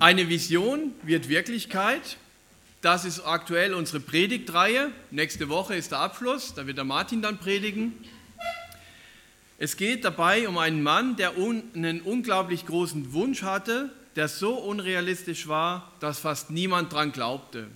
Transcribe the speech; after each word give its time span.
Eine 0.00 0.30
Vision 0.30 0.94
wird 1.02 1.28
Wirklichkeit. 1.28 2.16
Das 2.80 3.04
ist 3.04 3.20
aktuell 3.20 3.74
unsere 3.74 4.00
Predigtreihe. 4.00 4.92
Nächste 5.10 5.50
Woche 5.50 5.74
ist 5.74 5.90
der 5.90 5.98
Abschluss, 5.98 6.54
da 6.54 6.66
wird 6.66 6.78
der 6.78 6.84
Martin 6.84 7.20
dann 7.20 7.36
predigen. 7.36 7.92
Es 9.58 9.76
geht 9.76 10.06
dabei 10.06 10.48
um 10.48 10.56
einen 10.56 10.82
Mann, 10.82 11.16
der 11.16 11.34
einen 11.36 12.00
unglaublich 12.00 12.64
großen 12.64 13.12
Wunsch 13.12 13.42
hatte, 13.42 13.90
der 14.16 14.28
so 14.28 14.54
unrealistisch 14.54 15.48
war, 15.48 15.92
dass 16.00 16.18
fast 16.18 16.50
niemand 16.50 16.94
dran 16.94 17.12
glaubte. 17.12 17.66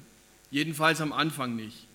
Jedenfalls 0.51 1.03
am 1.03 1.13
Anfang 1.13 1.57
nicht. 1.57 1.87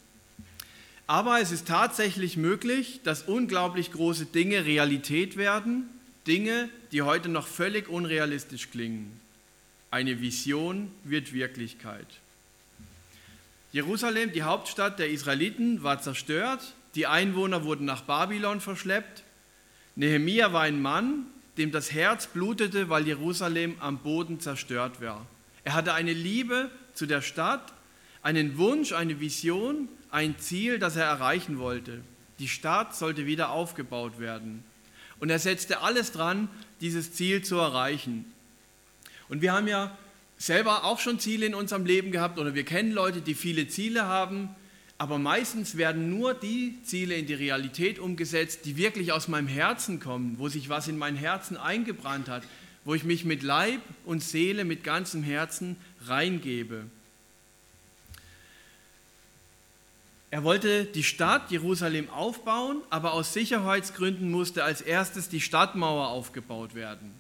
Aber 1.08 1.42
es 1.42 1.52
ist 1.52 1.68
tatsächlich 1.68 2.38
möglich, 2.38 3.00
dass 3.04 3.24
unglaublich 3.24 3.92
große 3.92 4.28
Dinge 4.28 4.64
Realität 4.64 5.38
werden, 5.38 5.90
Dinge, 6.28 6.70
die 6.92 7.02
heute 7.02 7.30
noch 7.30 7.48
völlig 7.48 7.90
unrealistisch 7.90 8.70
klingen. 8.70 9.20
Eine 9.92 10.22
Vision 10.22 10.92
wird 11.04 11.34
Wirklichkeit. 11.34 12.08
Jerusalem, 13.72 14.32
die 14.32 14.44
Hauptstadt 14.44 15.00
der 15.00 15.10
Israeliten, 15.10 15.84
war 15.84 16.02
zerstört, 16.02 16.74
die 16.96 17.08
Einwohner 17.08 17.64
wurden 17.64 17.86
nach 17.86 18.02
Babylon 18.02 18.62
verschleppt. 18.62 19.24
Nehemia 19.96 20.54
war 20.54 20.62
ein 20.62 20.82
Mann, 20.82 21.26
dem 21.58 21.72
das 21.72 21.92
Herz 21.92 22.28
blutete, 22.28 22.90
weil 22.90 23.06
Jerusalem 23.06 23.76
am 23.80 24.00
Boden 24.00 24.40
zerstört 24.40 25.02
war. 25.02 25.26
Er 25.64 25.74
hatte 25.74 25.94
eine 25.94 26.14
Liebe 26.14 26.70
zu 26.94 27.06
der 27.06 27.22
Stadt, 27.22 27.74
einen 28.22 28.58
Wunsch, 28.58 28.94
eine 28.94 29.20
Vision, 29.20 29.88
ein 30.12 30.38
Ziel, 30.40 30.80
das 30.80 30.96
er 30.96 31.06
erreichen 31.06 31.60
wollte. 31.60 32.02
Die 32.40 32.48
Stadt 32.48 32.96
sollte 32.96 33.26
wieder 33.26 33.50
aufgebaut 33.50 34.20
werden. 34.20 34.64
Und 35.20 35.30
er 35.30 35.40
setzte 35.40 35.82
alles 35.82 36.12
dran, 36.12 36.48
dieses 36.80 37.14
Ziel 37.14 37.44
zu 37.44 37.58
erreichen. 37.58 38.26
Und 39.30 39.42
wir 39.42 39.54
haben 39.54 39.68
ja 39.68 39.96
selber 40.38 40.84
auch 40.84 41.00
schon 41.00 41.20
Ziele 41.20 41.46
in 41.46 41.56
unserem 41.56 41.86
Leben 41.86 42.12
gehabt 42.12 42.40
oder 42.40 42.56
wir 42.56 42.66
kennen 42.66 42.92
Leute, 42.92 43.22
die 43.22 43.36
viele 43.36 43.68
Ziele 43.68 44.06
haben, 44.06 44.50
aber 44.98 45.18
meistens 45.18 45.78
werden 45.78 46.10
nur 46.10 46.34
die 46.34 46.78
Ziele 46.84 47.16
in 47.16 47.26
die 47.26 47.34
Realität 47.34 48.00
umgesetzt, 48.00 48.66
die 48.66 48.76
wirklich 48.76 49.14
aus 49.14 49.30
meinem 49.30 49.48
Herzen 49.48 50.00
kommen, 50.00 50.36
wo 50.40 50.50
sich 50.50 50.68
was 50.68 50.90
in 50.90 50.98
mein 50.98 51.16
Herzen 51.16 51.56
eingebrannt 51.56 52.28
hat, 52.28 52.44
wo 52.84 52.96
ich 52.96 53.06
mich 53.06 53.24
mit 53.24 53.44
Leib 53.44 53.82
und 54.04 54.22
Seele, 54.22 54.66
mit 54.66 54.84
ganzem 54.84 55.24
Herzen 55.24 55.78
reingebe. 56.06 56.86
Er 60.32 60.44
wollte 60.44 60.86
die 60.86 61.04
Stadt 61.04 61.50
Jerusalem 61.50 62.10
aufbauen, 62.10 62.82
aber 62.90 63.14
aus 63.14 63.34
Sicherheitsgründen 63.34 64.30
musste 64.30 64.64
als 64.64 64.82
erstes 64.82 65.30
die 65.30 65.42
Stadtmauer 65.42 66.10
aufgebaut 66.10 66.76
werden. 66.76 67.14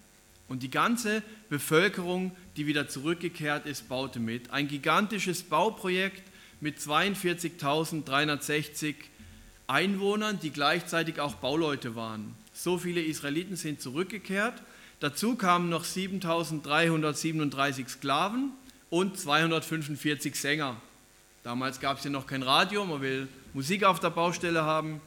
Und 0.50 0.64
die 0.64 0.72
ganze 0.72 1.23
Bevölkerung, 1.50 2.36
die 2.58 2.67
wieder 2.67 2.89
zurückgekehrt 2.89 3.67
ist, 3.67 3.88
baute 3.88 4.19
mit. 4.19 4.52
Ein 4.52 4.67
gigantisches 4.67 5.44
Bauprojekt 5.44 6.23
mit 6.59 6.80
42.360 6.80 8.95
Einwohnern, 9.67 10.39
die 10.41 10.50
gleichzeitig 10.50 11.19
auch 11.19 11.36
Bauleute 11.36 11.95
waren. 11.95 12.36
So 12.52 12.80
viele 12.80 13.02
Israeliten 13.02 13.56
sind 13.56 13.80
zurückgekehrt. 13.80 14.64
Dazu 15.00 15.36
kamen 15.36 15.69
noch 15.69 15.86
7.337 15.86 17.88
Sklaven 17.88 18.52
und 18.89 19.17
245 19.17 20.36
Sänger. 20.36 20.75
Damals 21.44 21.80
gab 21.80 22.00
es 22.00 22.03
ja 22.03 22.09
noch 22.09 22.28
kein 22.28 22.44
Radio, 22.44 22.84
man 22.84 23.02
will 23.02 23.30
Musik 23.53 23.84
auf 23.84 24.00
der 24.00 24.09
Baustelle 24.09 24.63
haben. 24.63 25.02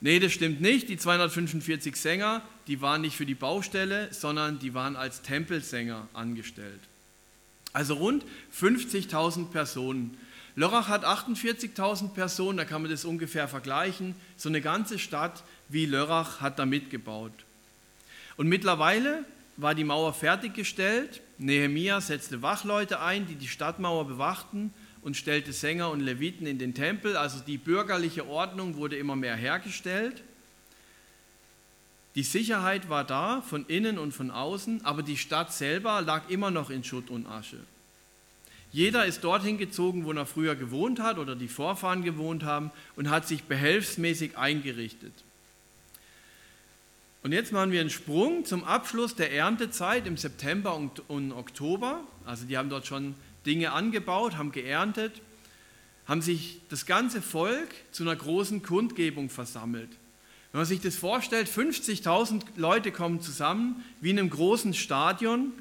Nee, 0.00 0.20
das 0.20 0.32
stimmt 0.32 0.60
nicht. 0.60 0.88
Die 0.88 0.96
245 0.96 1.96
Sänger, 1.96 2.42
die 2.66 2.80
waren 2.80 3.00
nicht 3.00 3.16
für 3.16 3.26
die 3.26 3.34
Baustelle, 3.34 4.12
sondern 4.12 4.58
die 4.58 4.74
waren 4.74 4.96
als 4.96 5.22
Tempelsänger 5.22 6.08
angestellt. 6.12 6.80
Also 7.72 7.94
rund 7.94 8.24
50.000 8.58 9.50
Personen. 9.50 10.16
Lörrach 10.54 10.88
hat 10.88 11.04
48.000 11.04 12.14
Personen, 12.14 12.58
da 12.58 12.64
kann 12.64 12.82
man 12.82 12.90
das 12.90 13.04
ungefähr 13.04 13.48
vergleichen. 13.48 14.14
So 14.36 14.48
eine 14.48 14.60
ganze 14.60 14.98
Stadt 14.98 15.44
wie 15.68 15.86
Lörrach 15.86 16.40
hat 16.40 16.58
da 16.58 16.66
mitgebaut. 16.66 17.32
Und 18.36 18.48
mittlerweile 18.48 19.24
war 19.56 19.74
die 19.74 19.84
Mauer 19.84 20.14
fertiggestellt. 20.14 21.20
Nehemia 21.38 22.00
setzte 22.00 22.42
Wachleute 22.42 23.00
ein, 23.00 23.26
die 23.26 23.34
die 23.34 23.48
Stadtmauer 23.48 24.06
bewachten 24.06 24.72
und 25.02 25.16
stellte 25.16 25.52
Sänger 25.52 25.90
und 25.90 26.00
Leviten 26.00 26.46
in 26.46 26.58
den 26.58 26.74
Tempel. 26.74 27.16
Also 27.16 27.40
die 27.40 27.58
bürgerliche 27.58 28.26
Ordnung 28.26 28.76
wurde 28.76 28.96
immer 28.96 29.16
mehr 29.16 29.36
hergestellt. 29.36 30.22
Die 32.14 32.22
Sicherheit 32.22 32.88
war 32.88 33.04
da, 33.04 33.42
von 33.42 33.64
innen 33.66 33.98
und 33.98 34.12
von 34.12 34.30
außen, 34.30 34.84
aber 34.84 35.02
die 35.02 35.16
Stadt 35.16 35.52
selber 35.52 36.00
lag 36.00 36.28
immer 36.28 36.50
noch 36.50 36.70
in 36.70 36.82
Schutt 36.82 37.10
und 37.10 37.26
Asche. 37.26 37.58
Jeder 38.72 39.06
ist 39.06 39.24
dorthin 39.24 39.56
gezogen, 39.56 40.04
wo 40.04 40.12
er 40.12 40.26
früher 40.26 40.54
gewohnt 40.54 41.00
hat 41.00 41.18
oder 41.18 41.36
die 41.36 41.48
Vorfahren 41.48 42.02
gewohnt 42.02 42.42
haben 42.42 42.70
und 42.96 43.08
hat 43.08 43.26
sich 43.26 43.44
behelfsmäßig 43.44 44.36
eingerichtet. 44.36 45.12
Und 47.22 47.32
jetzt 47.32 47.52
machen 47.52 47.72
wir 47.72 47.80
einen 47.80 47.90
Sprung 47.90 48.44
zum 48.44 48.64
Abschluss 48.64 49.14
der 49.14 49.32
Erntezeit 49.32 50.06
im 50.06 50.16
September 50.16 50.76
und 50.76 51.32
Oktober. 51.32 52.00
Also 52.24 52.46
die 52.46 52.56
haben 52.56 52.68
dort 52.68 52.86
schon 52.86 53.14
Dinge 53.48 53.72
angebaut, 53.72 54.36
haben 54.36 54.52
geerntet, 54.52 55.22
haben 56.06 56.22
sich 56.22 56.60
das 56.68 56.86
ganze 56.86 57.20
Volk 57.22 57.68
zu 57.90 58.04
einer 58.04 58.14
großen 58.14 58.62
Kundgebung 58.62 59.30
versammelt. 59.30 59.90
Wenn 60.52 60.60
man 60.60 60.66
sich 60.66 60.80
das 60.80 60.96
vorstellt, 60.96 61.48
50.000 61.48 62.42
Leute 62.56 62.92
kommen 62.92 63.20
zusammen, 63.20 63.84
wie 64.00 64.10
in 64.10 64.18
einem 64.18 64.30
großen 64.30 64.74
Stadion, 64.74 65.52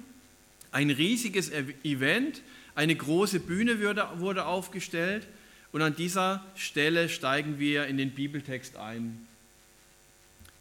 ein 0.72 0.90
riesiges 0.90 1.50
Event, 1.52 2.42
eine 2.75 2.96
große 2.96 3.40
Bühne 3.40 3.81
wurde 3.81 4.46
aufgestellt 4.46 5.28
und 5.72 5.81
an 5.81 5.96
dieser 5.96 6.46
Stelle 6.56 7.09
steigen 7.09 7.58
wir 7.59 7.88
in 7.88 7.98
den 7.98 8.12
Bibeltext 8.12 8.78
ein. 8.78 9.28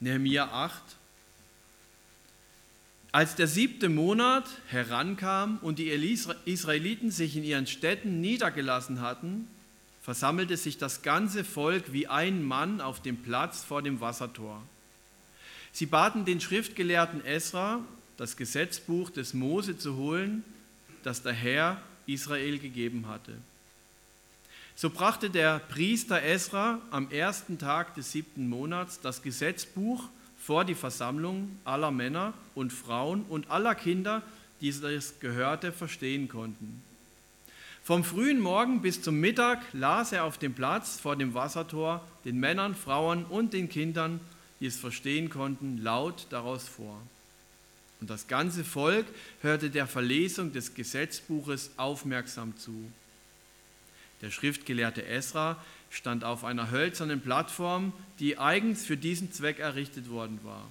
Nehemiah 0.01 0.49
8, 0.53 0.83
als 3.16 3.34
der 3.34 3.47
siebte 3.47 3.88
Monat 3.88 4.44
herankam 4.66 5.59
und 5.62 5.78
die 5.78 5.88
Israeliten 6.44 7.10
sich 7.10 7.34
in 7.34 7.44
ihren 7.44 7.66
Städten 7.66 8.21
niedergelassen 8.21 9.00
hatten, 9.00 9.49
versammelte 10.03 10.59
sich 10.59 10.77
das 10.77 11.00
ganze 11.00 11.43
Volk 11.43 11.94
wie 11.94 12.09
ein 12.09 12.44
Mann 12.44 12.82
auf 12.82 13.00
dem 13.00 13.16
Platz 13.16 13.65
vor 13.65 13.81
dem 13.81 14.03
Wassertor. 14.03 14.62
Sie 15.72 15.87
baten 15.87 16.27
den 16.27 16.43
Schriftgelehrten 16.43 17.25
Esra, 17.25 17.81
das 18.19 18.37
Gesetzbuch 18.37 19.09
des 19.09 19.33
Mose 19.33 19.78
zu 19.78 19.97
holen, 19.97 20.44
das 21.03 21.22
der 21.22 21.33
Herr 21.33 21.81
Israel 22.04 22.59
gegeben 22.59 23.09
hatte. 23.09 23.33
So 24.75 24.91
brachte 24.91 25.31
der 25.31 25.60
Priester 25.60 26.22
Esra 26.22 26.83
am 26.91 27.10
ersten 27.10 27.59
Tag 27.59 27.94
des 27.94 28.12
siebten 28.12 28.47
Monats 28.47 29.00
das 29.00 29.22
Gesetzbuch 29.22 30.06
vor 30.47 30.65
die 30.65 30.77
Versammlung 30.77 31.59
aller 31.65 31.91
Männer 31.91 32.33
und 32.55 32.73
Frauen 32.73 33.25
und 33.29 33.51
aller 33.51 33.75
Kinder, 33.75 34.23
die 34.61 34.73
das 34.73 35.19
Gehörte 35.19 35.73
verstehen 35.73 36.29
konnten. 36.29 36.84
Vom 37.83 38.05
frühen 38.05 38.39
Morgen 38.39 38.81
bis 38.81 39.03
zum 39.03 39.19
Mittag 39.19 39.61
las 39.73 40.12
er 40.12 40.23
auf 40.23 40.39
dem 40.39 40.55
Platz 40.55 41.01
vor 41.01 41.17
dem 41.17 41.34
Wassertor 41.34 42.07
den 42.25 42.39
Männern, 42.39 42.77
Frauen 42.77 43.25
und 43.25 43.55
den 43.55 43.69
Kindern, 43.69 44.21
die 44.61 44.67
es 44.67 44.77
verstehen 44.77 45.31
konnten, 45.31 45.79
laut 45.79 46.29
daraus 46.31 46.69
vor. 46.69 47.03
Und 48.01 48.09
das 48.09 48.28
ganze 48.28 48.63
Volk 48.63 49.07
hörte 49.43 49.69
der 49.69 49.89
Verlesung 49.89 50.53
des 50.53 50.75
Gesetzbuches 50.75 51.73
aufmerksam 51.77 52.57
zu. 52.57 52.89
Der 54.23 54.31
Schriftgelehrte 54.31 55.05
Esra 55.07 55.61
stand 55.91 56.25
auf 56.25 56.45
einer 56.45 56.71
hölzernen 56.71 57.21
Plattform, 57.21 57.93
die 58.19 58.39
eigens 58.39 58.85
für 58.85 58.97
diesen 58.97 59.33
Zweck 59.33 59.59
errichtet 59.59 60.11
worden 60.11 60.41
war. 60.43 60.67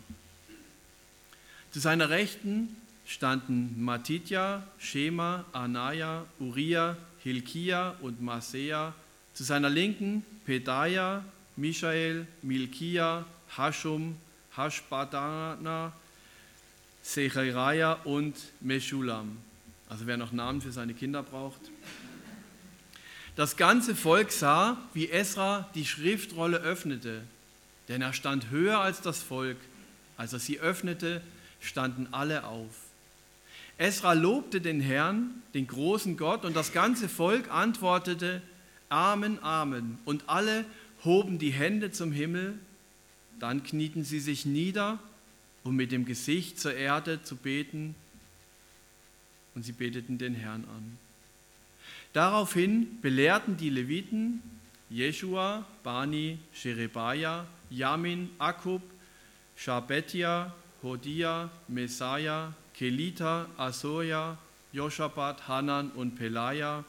Zu 1.72 1.80
seiner 1.80 2.10
Rechten 2.10 2.76
standen 3.06 3.84
Matitja, 3.84 4.64
Shema, 4.78 5.46
Anaya, 5.52 6.26
Uriah, 6.40 6.98
Hilkia 7.20 7.96
und 8.02 8.22
Masea. 8.22 8.94
Zu 9.34 9.44
seiner 9.44 9.70
Linken 9.70 10.26
Pedaja, 10.46 11.24
Michael, 11.56 12.28
Milkia, 12.42 13.26
Hashum, 13.58 14.16
Hashbadana, 14.56 15.92
Sechariah 17.02 17.94
und 18.04 18.36
Meshulam. 18.62 19.38
Also 19.90 20.08
wer 20.08 20.18
noch 20.18 20.32
Namen 20.32 20.62
für 20.62 20.72
seine 20.72 20.94
Kinder 20.94 21.24
braucht. 21.24 21.60
Das 23.36 23.58
ganze 23.58 23.96
Volk 23.96 24.32
sah, 24.32 24.78
wie 24.94 25.10
Esra 25.10 25.70
die 25.76 25.86
Schriftrolle 25.86 26.58
öffnete, 26.58 27.22
denn 27.90 28.02
er 28.02 28.14
stand 28.14 28.50
höher 28.50 28.80
als 28.80 29.02
das 29.02 29.22
Volk. 29.22 29.58
Als 30.18 30.32
er 30.32 30.40
sie 30.40 30.60
öffnete, 30.60 31.22
standen 31.60 32.08
alle 32.12 32.46
auf. 32.46 32.74
Esra 33.78 34.14
lobte 34.14 34.62
den 34.62 34.80
Herrn, 34.80 35.44
den 35.54 35.68
großen 35.68 36.16
Gott, 36.16 36.46
und 36.46 36.56
das 36.56 36.72
ganze 36.72 37.10
Volk 37.10 37.52
antwortete, 37.52 38.42
Amen, 38.88 39.44
Amen. 39.44 39.98
Und 40.06 40.30
alle 40.30 40.64
hoben 41.04 41.38
die 41.38 41.52
Hände 41.52 41.92
zum 41.92 42.14
Himmel, 42.14 42.58
dann 43.40 43.64
knieten 43.64 44.06
sie 44.06 44.22
sich 44.22 44.46
nieder, 44.46 45.00
um 45.66 45.76
mit 45.76 45.92
dem 45.92 46.06
Gesicht 46.06 46.60
zur 46.60 46.74
Erde 46.74 47.22
zu 47.24 47.36
beten. 47.36 47.96
und 49.56 49.64
sie 49.64 49.72
beteten 49.72 50.18
den 50.18 50.36
Herrn 50.36 50.66
an. 50.66 51.05
Daraufhin 52.16 53.02
belehrten 53.02 53.58
die 53.58 53.70
Leviten 53.70 54.42
Jeschua, 54.90 55.66
Bani, 55.84 56.40
Sherebaja, 56.54 57.46
Yamin, 57.70 58.30
Akub, 58.40 58.82
Shabetia, 59.58 60.56
Hodia, 60.82 61.50
Mesaja, 61.68 62.54
Kelita, 62.74 63.50
Asoja, 63.58 64.38
Joshabat, 64.72 65.50
Hanan 65.50 65.92
und 65.92 66.16
Pelaja 66.16 66.86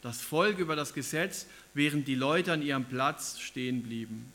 das 0.00 0.22
Volk 0.22 0.56
über 0.56 0.76
das 0.76 0.94
Gesetz, 0.94 1.46
während 1.74 2.08
die 2.08 2.14
Leute 2.14 2.50
an 2.50 2.62
ihrem 2.62 2.86
Platz 2.86 3.38
stehen 3.38 3.82
blieben. 3.82 4.32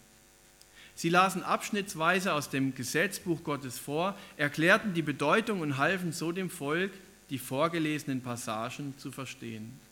Sie 0.93 1.09
lasen 1.09 1.41
abschnittsweise 1.41 2.33
aus 2.33 2.51
dem 2.51 2.75
Gesetzbuch 2.75 3.43
Gottes 3.43 3.79
vor, 3.79 4.15
erklärten 4.37 4.93
die 4.93 5.01
Bedeutung 5.01 5.61
und 5.61 5.77
halfen 5.77 6.11
so 6.11 6.31
dem 6.31 6.51
Volk, 6.51 6.91
die 7.31 7.39
vorgelesenen 7.39 8.21
Passagen 8.21 8.93
zu 8.99 9.11
verstehen. 9.11 9.83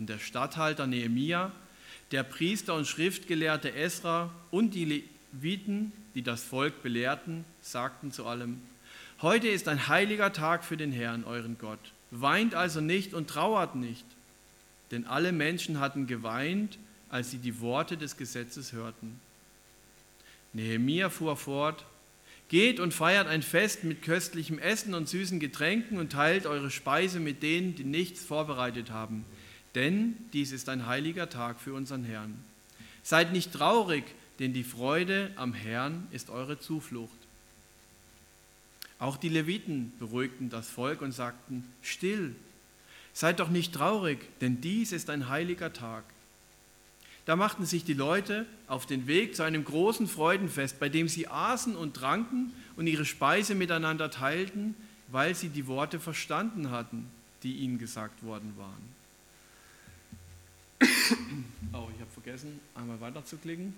Und 0.00 0.08
der 0.08 0.18
Statthalter 0.18 0.86
Nehemia, 0.86 1.52
der 2.10 2.22
Priester 2.22 2.74
und 2.74 2.86
Schriftgelehrte 2.86 3.74
Esra 3.74 4.30
und 4.50 4.72
die 4.72 5.04
Leviten, 5.34 5.92
die 6.14 6.22
das 6.22 6.42
Volk 6.42 6.82
belehrten, 6.82 7.44
sagten 7.60 8.10
zu 8.10 8.24
allem, 8.24 8.62
Heute 9.20 9.48
ist 9.48 9.68
ein 9.68 9.88
heiliger 9.88 10.32
Tag 10.32 10.64
für 10.64 10.78
den 10.78 10.90
Herrn, 10.90 11.24
euren 11.24 11.58
Gott. 11.58 11.92
Weint 12.10 12.54
also 12.54 12.80
nicht 12.80 13.12
und 13.12 13.28
trauert 13.28 13.74
nicht. 13.74 14.06
Denn 14.90 15.06
alle 15.06 15.32
Menschen 15.32 15.80
hatten 15.80 16.06
geweint, 16.06 16.78
als 17.10 17.30
sie 17.30 17.36
die 17.36 17.60
Worte 17.60 17.98
des 17.98 18.16
Gesetzes 18.16 18.72
hörten. 18.72 19.20
Nehemia 20.54 21.10
fuhr 21.10 21.36
fort, 21.36 21.84
Geht 22.48 22.80
und 22.80 22.94
feiert 22.94 23.28
ein 23.28 23.42
Fest 23.42 23.84
mit 23.84 24.00
köstlichem 24.00 24.58
Essen 24.58 24.94
und 24.94 25.10
süßen 25.10 25.40
Getränken 25.40 25.98
und 25.98 26.10
teilt 26.10 26.46
eure 26.46 26.70
Speise 26.70 27.20
mit 27.20 27.42
denen, 27.42 27.74
die 27.74 27.84
nichts 27.84 28.24
vorbereitet 28.24 28.90
haben. 28.90 29.26
Denn 29.74 30.16
dies 30.32 30.52
ist 30.52 30.68
ein 30.68 30.86
heiliger 30.86 31.28
Tag 31.28 31.60
für 31.60 31.74
unseren 31.74 32.04
Herrn. 32.04 32.42
Seid 33.02 33.32
nicht 33.32 33.52
traurig, 33.52 34.04
denn 34.38 34.52
die 34.52 34.64
Freude 34.64 35.30
am 35.36 35.52
Herrn 35.52 36.06
ist 36.10 36.30
eure 36.30 36.58
Zuflucht. 36.58 37.12
Auch 38.98 39.16
die 39.16 39.28
Leviten 39.28 39.92
beruhigten 39.98 40.50
das 40.50 40.68
Volk 40.68 41.00
und 41.00 41.12
sagten, 41.12 41.64
still, 41.82 42.34
seid 43.12 43.40
doch 43.40 43.48
nicht 43.48 43.74
traurig, 43.74 44.18
denn 44.40 44.60
dies 44.60 44.92
ist 44.92 45.08
ein 45.08 45.28
heiliger 45.28 45.72
Tag. 45.72 46.04
Da 47.26 47.36
machten 47.36 47.64
sich 47.64 47.84
die 47.84 47.94
Leute 47.94 48.46
auf 48.66 48.86
den 48.86 49.06
Weg 49.06 49.36
zu 49.36 49.42
einem 49.42 49.64
großen 49.64 50.06
Freudenfest, 50.06 50.80
bei 50.80 50.88
dem 50.88 51.08
sie 51.08 51.28
aßen 51.28 51.76
und 51.76 51.94
tranken 51.94 52.52
und 52.76 52.86
ihre 52.86 53.04
Speise 53.04 53.54
miteinander 53.54 54.10
teilten, 54.10 54.74
weil 55.08 55.34
sie 55.34 55.48
die 55.48 55.66
Worte 55.66 56.00
verstanden 56.00 56.70
hatten, 56.70 57.06
die 57.42 57.56
ihnen 57.56 57.78
gesagt 57.78 58.22
worden 58.22 58.54
waren. 58.56 58.99
Oh, 61.72 61.88
ich 61.94 62.00
habe 62.00 62.10
vergessen, 62.12 62.60
einmal 62.74 63.00
weiter 63.00 63.24
zu 63.24 63.36
klicken. 63.36 63.74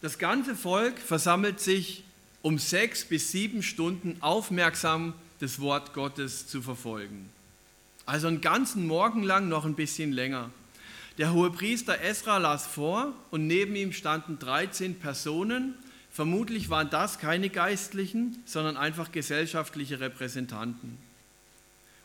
Das 0.00 0.18
ganze 0.18 0.54
Volk 0.54 0.98
versammelt 0.98 1.60
sich, 1.60 2.04
um 2.42 2.58
sechs 2.58 3.04
bis 3.04 3.30
sieben 3.30 3.62
Stunden 3.62 4.18
aufmerksam 4.20 5.14
das 5.40 5.60
Wort 5.60 5.94
Gottes 5.94 6.46
zu 6.46 6.60
verfolgen. 6.60 7.30
Also 8.06 8.28
einen 8.28 8.42
ganzen 8.42 8.86
Morgen 8.86 9.22
lang 9.22 9.48
noch 9.48 9.64
ein 9.64 9.74
bisschen 9.74 10.12
länger. 10.12 10.50
Der 11.16 11.32
hohe 11.32 11.50
Priester 11.50 12.00
Esra 12.00 12.38
las 12.38 12.66
vor 12.66 13.14
und 13.30 13.46
neben 13.46 13.76
ihm 13.76 13.92
standen 13.92 14.38
13 14.38 14.98
Personen. 14.98 15.74
Vermutlich 16.10 16.68
waren 16.68 16.90
das 16.90 17.18
keine 17.18 17.48
Geistlichen, 17.48 18.42
sondern 18.44 18.76
einfach 18.76 19.10
gesellschaftliche 19.10 20.00
Repräsentanten. 20.00 20.98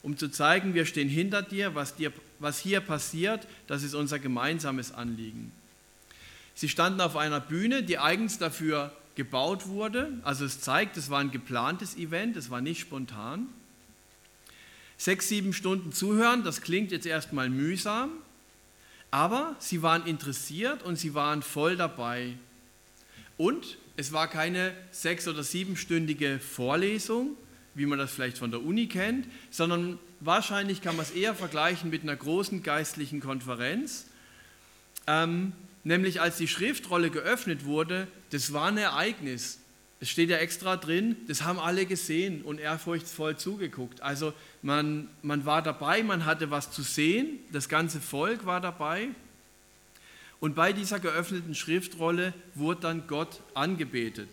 Um 0.01 0.17
zu 0.17 0.29
zeigen, 0.29 0.73
wir 0.73 0.85
stehen 0.85 1.09
hinter 1.09 1.41
dir, 1.41 1.75
was, 1.75 1.95
dir, 1.95 2.13
was 2.39 2.59
hier 2.59 2.79
passiert, 2.79 3.47
das 3.67 3.83
ist 3.83 3.93
unser 3.93 4.19
gemeinsames 4.19 4.93
Anliegen. 4.93 5.51
Sie 6.55 6.69
standen 6.69 7.01
auf 7.01 7.15
einer 7.15 7.39
Bühne, 7.39 7.83
die 7.83 7.97
eigens 7.97 8.37
dafür 8.37 8.93
gebaut 9.15 9.67
wurde. 9.67 10.13
Also 10.23 10.45
es 10.45 10.61
zeigt, 10.61 10.95
es 10.97 11.09
war 11.09 11.19
ein 11.19 11.31
geplantes 11.31 11.97
Event, 11.97 12.37
es 12.37 12.49
war 12.49 12.61
nicht 12.61 12.79
spontan. 12.79 13.47
Sechs, 14.97 15.29
sieben 15.29 15.53
Stunden 15.53 15.91
zuhören, 15.91 16.43
das 16.43 16.61
klingt 16.61 16.91
jetzt 16.91 17.05
erstmal 17.05 17.49
mühsam, 17.49 18.11
aber 19.11 19.55
sie 19.59 19.81
waren 19.81 20.05
interessiert 20.05 20.83
und 20.83 20.97
sie 20.97 21.13
waren 21.13 21.41
voll 21.41 21.77
dabei. 21.77 22.33
Und 23.37 23.77
es 23.95 24.11
war 24.11 24.27
keine 24.27 24.73
sechs- 24.91 25.27
oder 25.27 25.43
siebenstündige 25.43 26.39
Vorlesung, 26.39 27.37
wie 27.75 27.85
man 27.85 27.99
das 27.99 28.11
vielleicht 28.11 28.37
von 28.37 28.51
der 28.51 28.61
Uni 28.61 28.87
kennt, 28.87 29.27
sondern 29.51 29.99
wahrscheinlich 30.19 30.81
kann 30.81 30.95
man 30.95 31.05
es 31.05 31.11
eher 31.11 31.35
vergleichen 31.35 31.89
mit 31.89 32.03
einer 32.03 32.15
großen 32.15 32.63
geistlichen 32.63 33.21
Konferenz. 33.21 34.05
Ähm, 35.07 35.53
nämlich 35.83 36.21
als 36.21 36.37
die 36.37 36.47
Schriftrolle 36.47 37.09
geöffnet 37.09 37.65
wurde, 37.65 38.07
das 38.31 38.53
war 38.53 38.67
ein 38.67 38.77
Ereignis. 38.77 39.59
Es 40.01 40.09
steht 40.09 40.29
ja 40.29 40.37
extra 40.37 40.77
drin, 40.77 41.17
das 41.27 41.43
haben 41.43 41.59
alle 41.59 41.85
gesehen 41.85 42.41
und 42.41 42.59
ehrfurchtsvoll 42.59 43.37
zugeguckt. 43.37 44.01
Also 44.01 44.33
man, 44.61 45.09
man 45.21 45.45
war 45.45 45.61
dabei, 45.61 46.03
man 46.03 46.25
hatte 46.25 46.51
was 46.51 46.71
zu 46.71 46.83
sehen, 46.83 47.39
das 47.51 47.67
ganze 47.67 47.99
Volk 47.99 48.45
war 48.45 48.61
dabei. 48.61 49.09
Und 50.39 50.55
bei 50.55 50.71
dieser 50.71 50.99
geöffneten 50.99 51.53
Schriftrolle 51.53 52.33
wurde 52.55 52.81
dann 52.81 53.07
Gott 53.07 53.41
angebetet. 53.53 54.29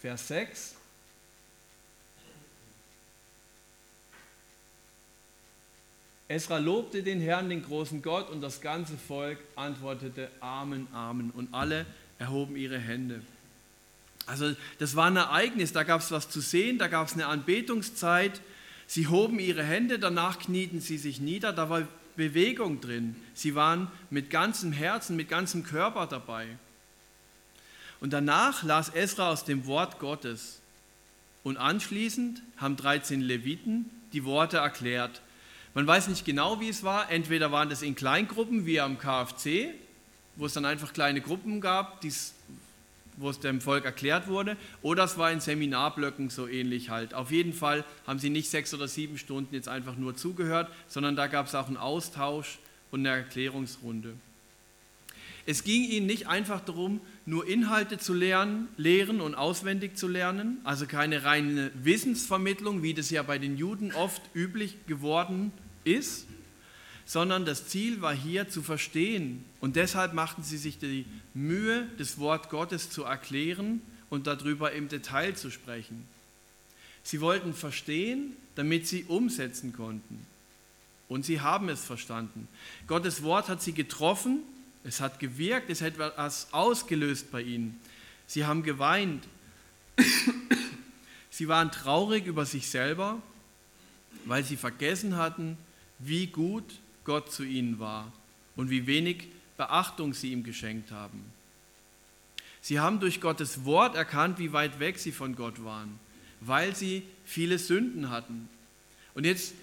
Vers 0.00 0.28
6. 0.28 0.76
Esra 6.28 6.58
lobte 6.58 7.02
den 7.02 7.20
Herrn, 7.20 7.48
den 7.48 7.62
großen 7.62 8.02
Gott, 8.02 8.28
und 8.30 8.42
das 8.42 8.60
ganze 8.60 8.98
Volk 8.98 9.38
antwortete 9.56 10.30
Amen, 10.40 10.86
Amen. 10.92 11.30
Und 11.30 11.54
alle 11.54 11.86
erhoben 12.18 12.56
ihre 12.56 12.78
Hände. 12.78 13.22
Also 14.26 14.54
das 14.78 14.94
war 14.94 15.06
ein 15.06 15.16
Ereignis, 15.16 15.72
da 15.72 15.84
gab 15.84 16.02
es 16.02 16.10
was 16.10 16.28
zu 16.28 16.40
sehen, 16.40 16.78
da 16.78 16.88
gab 16.88 17.08
es 17.08 17.14
eine 17.14 17.26
Anbetungszeit. 17.26 18.42
Sie 18.86 19.06
hoben 19.06 19.38
ihre 19.38 19.62
Hände, 19.62 19.98
danach 19.98 20.38
knieten 20.38 20.80
sie 20.80 20.98
sich 20.98 21.18
nieder, 21.18 21.54
da 21.54 21.70
war 21.70 21.88
Bewegung 22.14 22.82
drin. 22.82 23.16
Sie 23.32 23.54
waren 23.54 23.90
mit 24.10 24.28
ganzem 24.28 24.72
Herzen, 24.72 25.16
mit 25.16 25.30
ganzem 25.30 25.62
Körper 25.62 26.06
dabei. 26.06 26.46
Und 28.00 28.12
danach 28.12 28.62
las 28.62 28.90
Esra 28.90 29.30
aus 29.30 29.44
dem 29.44 29.66
Wort 29.66 29.98
Gottes. 29.98 30.60
Und 31.42 31.56
anschließend 31.56 32.42
haben 32.58 32.76
13 32.76 33.22
Leviten 33.22 33.88
die 34.12 34.24
Worte 34.24 34.58
erklärt. 34.58 35.22
Man 35.78 35.86
weiß 35.86 36.08
nicht 36.08 36.24
genau, 36.24 36.58
wie 36.58 36.68
es 36.68 36.82
war. 36.82 37.08
Entweder 37.08 37.52
waren 37.52 37.68
das 37.68 37.82
in 37.82 37.94
Kleingruppen 37.94 38.66
wie 38.66 38.80
am 38.80 38.98
KFC, 38.98 39.68
wo 40.34 40.46
es 40.46 40.52
dann 40.52 40.64
einfach 40.64 40.92
kleine 40.92 41.20
Gruppen 41.20 41.60
gab, 41.60 42.04
wo 43.16 43.30
es 43.30 43.38
dem 43.38 43.60
Volk 43.60 43.84
erklärt 43.84 44.26
wurde, 44.26 44.56
oder 44.82 45.04
es 45.04 45.18
war 45.18 45.30
in 45.30 45.38
Seminarblöcken 45.38 46.30
so 46.30 46.48
ähnlich 46.48 46.90
halt. 46.90 47.14
Auf 47.14 47.30
jeden 47.30 47.52
Fall 47.52 47.84
haben 48.08 48.18
sie 48.18 48.28
nicht 48.28 48.50
sechs 48.50 48.74
oder 48.74 48.88
sieben 48.88 49.18
Stunden 49.18 49.54
jetzt 49.54 49.68
einfach 49.68 49.94
nur 49.94 50.16
zugehört, 50.16 50.68
sondern 50.88 51.14
da 51.14 51.28
gab 51.28 51.46
es 51.46 51.54
auch 51.54 51.68
einen 51.68 51.76
Austausch 51.76 52.58
und 52.90 53.06
eine 53.06 53.10
Erklärungsrunde. 53.10 54.14
Es 55.46 55.62
ging 55.62 55.84
ihnen 55.84 56.06
nicht 56.06 56.26
einfach 56.26 56.60
darum, 56.60 57.00
nur 57.24 57.46
Inhalte 57.46 57.98
zu 57.98 58.14
lernen, 58.14 58.66
lehren 58.76 59.20
und 59.20 59.36
auswendig 59.36 59.96
zu 59.96 60.08
lernen, 60.08 60.58
also 60.64 60.86
keine 60.86 61.22
reine 61.22 61.70
Wissensvermittlung, 61.74 62.82
wie 62.82 62.94
das 62.94 63.10
ja 63.10 63.22
bei 63.22 63.38
den 63.38 63.56
Juden 63.56 63.92
oft 63.92 64.22
üblich 64.34 64.74
geworden 64.88 65.52
ist, 65.94 66.26
sondern 67.04 67.46
das 67.46 67.68
Ziel 67.68 68.02
war 68.02 68.14
hier 68.14 68.48
zu 68.48 68.62
verstehen. 68.62 69.44
Und 69.60 69.76
deshalb 69.76 70.12
machten 70.12 70.42
sie 70.42 70.58
sich 70.58 70.78
die 70.78 71.06
Mühe, 71.32 71.88
das 71.96 72.18
Wort 72.18 72.50
Gottes 72.50 72.90
zu 72.90 73.04
erklären 73.04 73.80
und 74.10 74.26
darüber 74.26 74.72
im 74.72 74.88
Detail 74.88 75.34
zu 75.34 75.50
sprechen. 75.50 76.06
Sie 77.02 77.20
wollten 77.20 77.54
verstehen, 77.54 78.36
damit 78.54 78.86
sie 78.86 79.04
umsetzen 79.04 79.72
konnten. 79.72 80.26
Und 81.08 81.24
sie 81.24 81.40
haben 81.40 81.70
es 81.70 81.82
verstanden. 81.82 82.46
Gottes 82.86 83.22
Wort 83.22 83.48
hat 83.48 83.62
sie 83.62 83.72
getroffen, 83.72 84.42
es 84.84 85.00
hat 85.00 85.18
gewirkt, 85.18 85.70
es 85.70 85.80
hat 85.80 85.98
etwas 85.98 86.52
ausgelöst 86.52 87.30
bei 87.30 87.40
ihnen. 87.40 87.80
Sie 88.26 88.44
haben 88.44 88.62
geweint. 88.62 89.26
Sie 91.30 91.48
waren 91.48 91.70
traurig 91.70 92.26
über 92.26 92.44
sich 92.44 92.68
selber, 92.68 93.22
weil 94.26 94.44
sie 94.44 94.56
vergessen 94.56 95.16
hatten, 95.16 95.56
wie 95.98 96.26
gut 96.26 96.64
Gott 97.04 97.32
zu 97.32 97.44
ihnen 97.44 97.78
war 97.78 98.12
und 98.56 98.70
wie 98.70 98.86
wenig 98.86 99.28
Beachtung 99.56 100.14
sie 100.14 100.32
ihm 100.32 100.44
geschenkt 100.44 100.90
haben. 100.90 101.24
Sie 102.60 102.80
haben 102.80 103.00
durch 103.00 103.20
Gottes 103.20 103.64
Wort 103.64 103.96
erkannt, 103.96 104.38
wie 104.38 104.52
weit 104.52 104.80
weg 104.80 104.98
sie 104.98 105.12
von 105.12 105.36
Gott 105.36 105.64
waren, 105.64 105.98
weil 106.40 106.74
sie 106.76 107.02
viele 107.24 107.58
Sünden 107.58 108.10
hatten. 108.10 108.48
Und 109.14 109.24
jetzt 109.24 109.54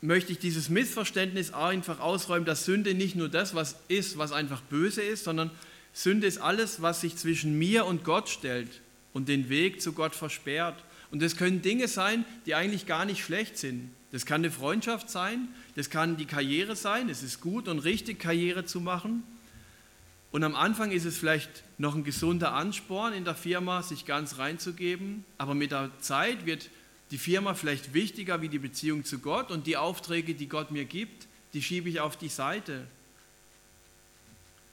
möchte 0.00 0.32
ich 0.32 0.38
dieses 0.38 0.68
Missverständnis 0.68 1.52
einfach 1.52 2.00
ausräumen, 2.00 2.44
dass 2.44 2.64
Sünde 2.64 2.94
nicht 2.94 3.16
nur 3.16 3.28
das, 3.28 3.54
was 3.54 3.76
ist, 3.88 4.18
was 4.18 4.32
einfach 4.32 4.60
böse 4.62 5.02
ist, 5.02 5.24
sondern 5.24 5.50
Sünde 5.92 6.26
ist 6.26 6.38
alles, 6.38 6.82
was 6.82 7.00
sich 7.00 7.16
zwischen 7.16 7.58
mir 7.58 7.86
und 7.86 8.04
Gott 8.04 8.28
stellt. 8.28 8.80
und 9.14 9.28
den 9.28 9.48
Weg 9.48 9.80
zu 9.80 9.94
Gott 9.94 10.14
versperrt. 10.14 10.76
Und 11.10 11.22
das 11.22 11.36
können 11.36 11.62
Dinge 11.62 11.88
sein, 11.88 12.24
die 12.46 12.54
eigentlich 12.54 12.86
gar 12.86 13.04
nicht 13.04 13.24
schlecht 13.24 13.58
sind. 13.58 13.90
Das 14.10 14.24
kann 14.24 14.40
eine 14.40 14.50
Freundschaft 14.50 15.10
sein, 15.10 15.48
das 15.74 15.90
kann 15.90 16.16
die 16.16 16.24
Karriere 16.24 16.76
sein. 16.76 17.08
Es 17.10 17.22
ist 17.22 17.40
gut 17.40 17.68
und 17.68 17.80
richtig, 17.80 18.18
Karriere 18.18 18.64
zu 18.64 18.80
machen. 18.80 19.22
Und 20.30 20.44
am 20.44 20.54
Anfang 20.54 20.90
ist 20.90 21.04
es 21.04 21.16
vielleicht 21.16 21.62
noch 21.78 21.94
ein 21.94 22.04
gesunder 22.04 22.52
Ansporn 22.52 23.12
in 23.12 23.24
der 23.24 23.34
Firma, 23.34 23.82
sich 23.82 24.04
ganz 24.04 24.38
reinzugeben. 24.38 25.24
Aber 25.38 25.54
mit 25.54 25.72
der 25.72 25.90
Zeit 26.00 26.46
wird 26.46 26.70
die 27.10 27.18
Firma 27.18 27.54
vielleicht 27.54 27.94
wichtiger 27.94 28.42
wie 28.42 28.48
die 28.48 28.58
Beziehung 28.58 29.04
zu 29.04 29.18
Gott 29.18 29.50
und 29.50 29.66
die 29.66 29.76
Aufträge, 29.76 30.34
die 30.34 30.48
Gott 30.48 30.70
mir 30.70 30.84
gibt, 30.84 31.26
die 31.54 31.62
schiebe 31.62 31.88
ich 31.88 32.00
auf 32.00 32.16
die 32.16 32.28
Seite. 32.28 32.86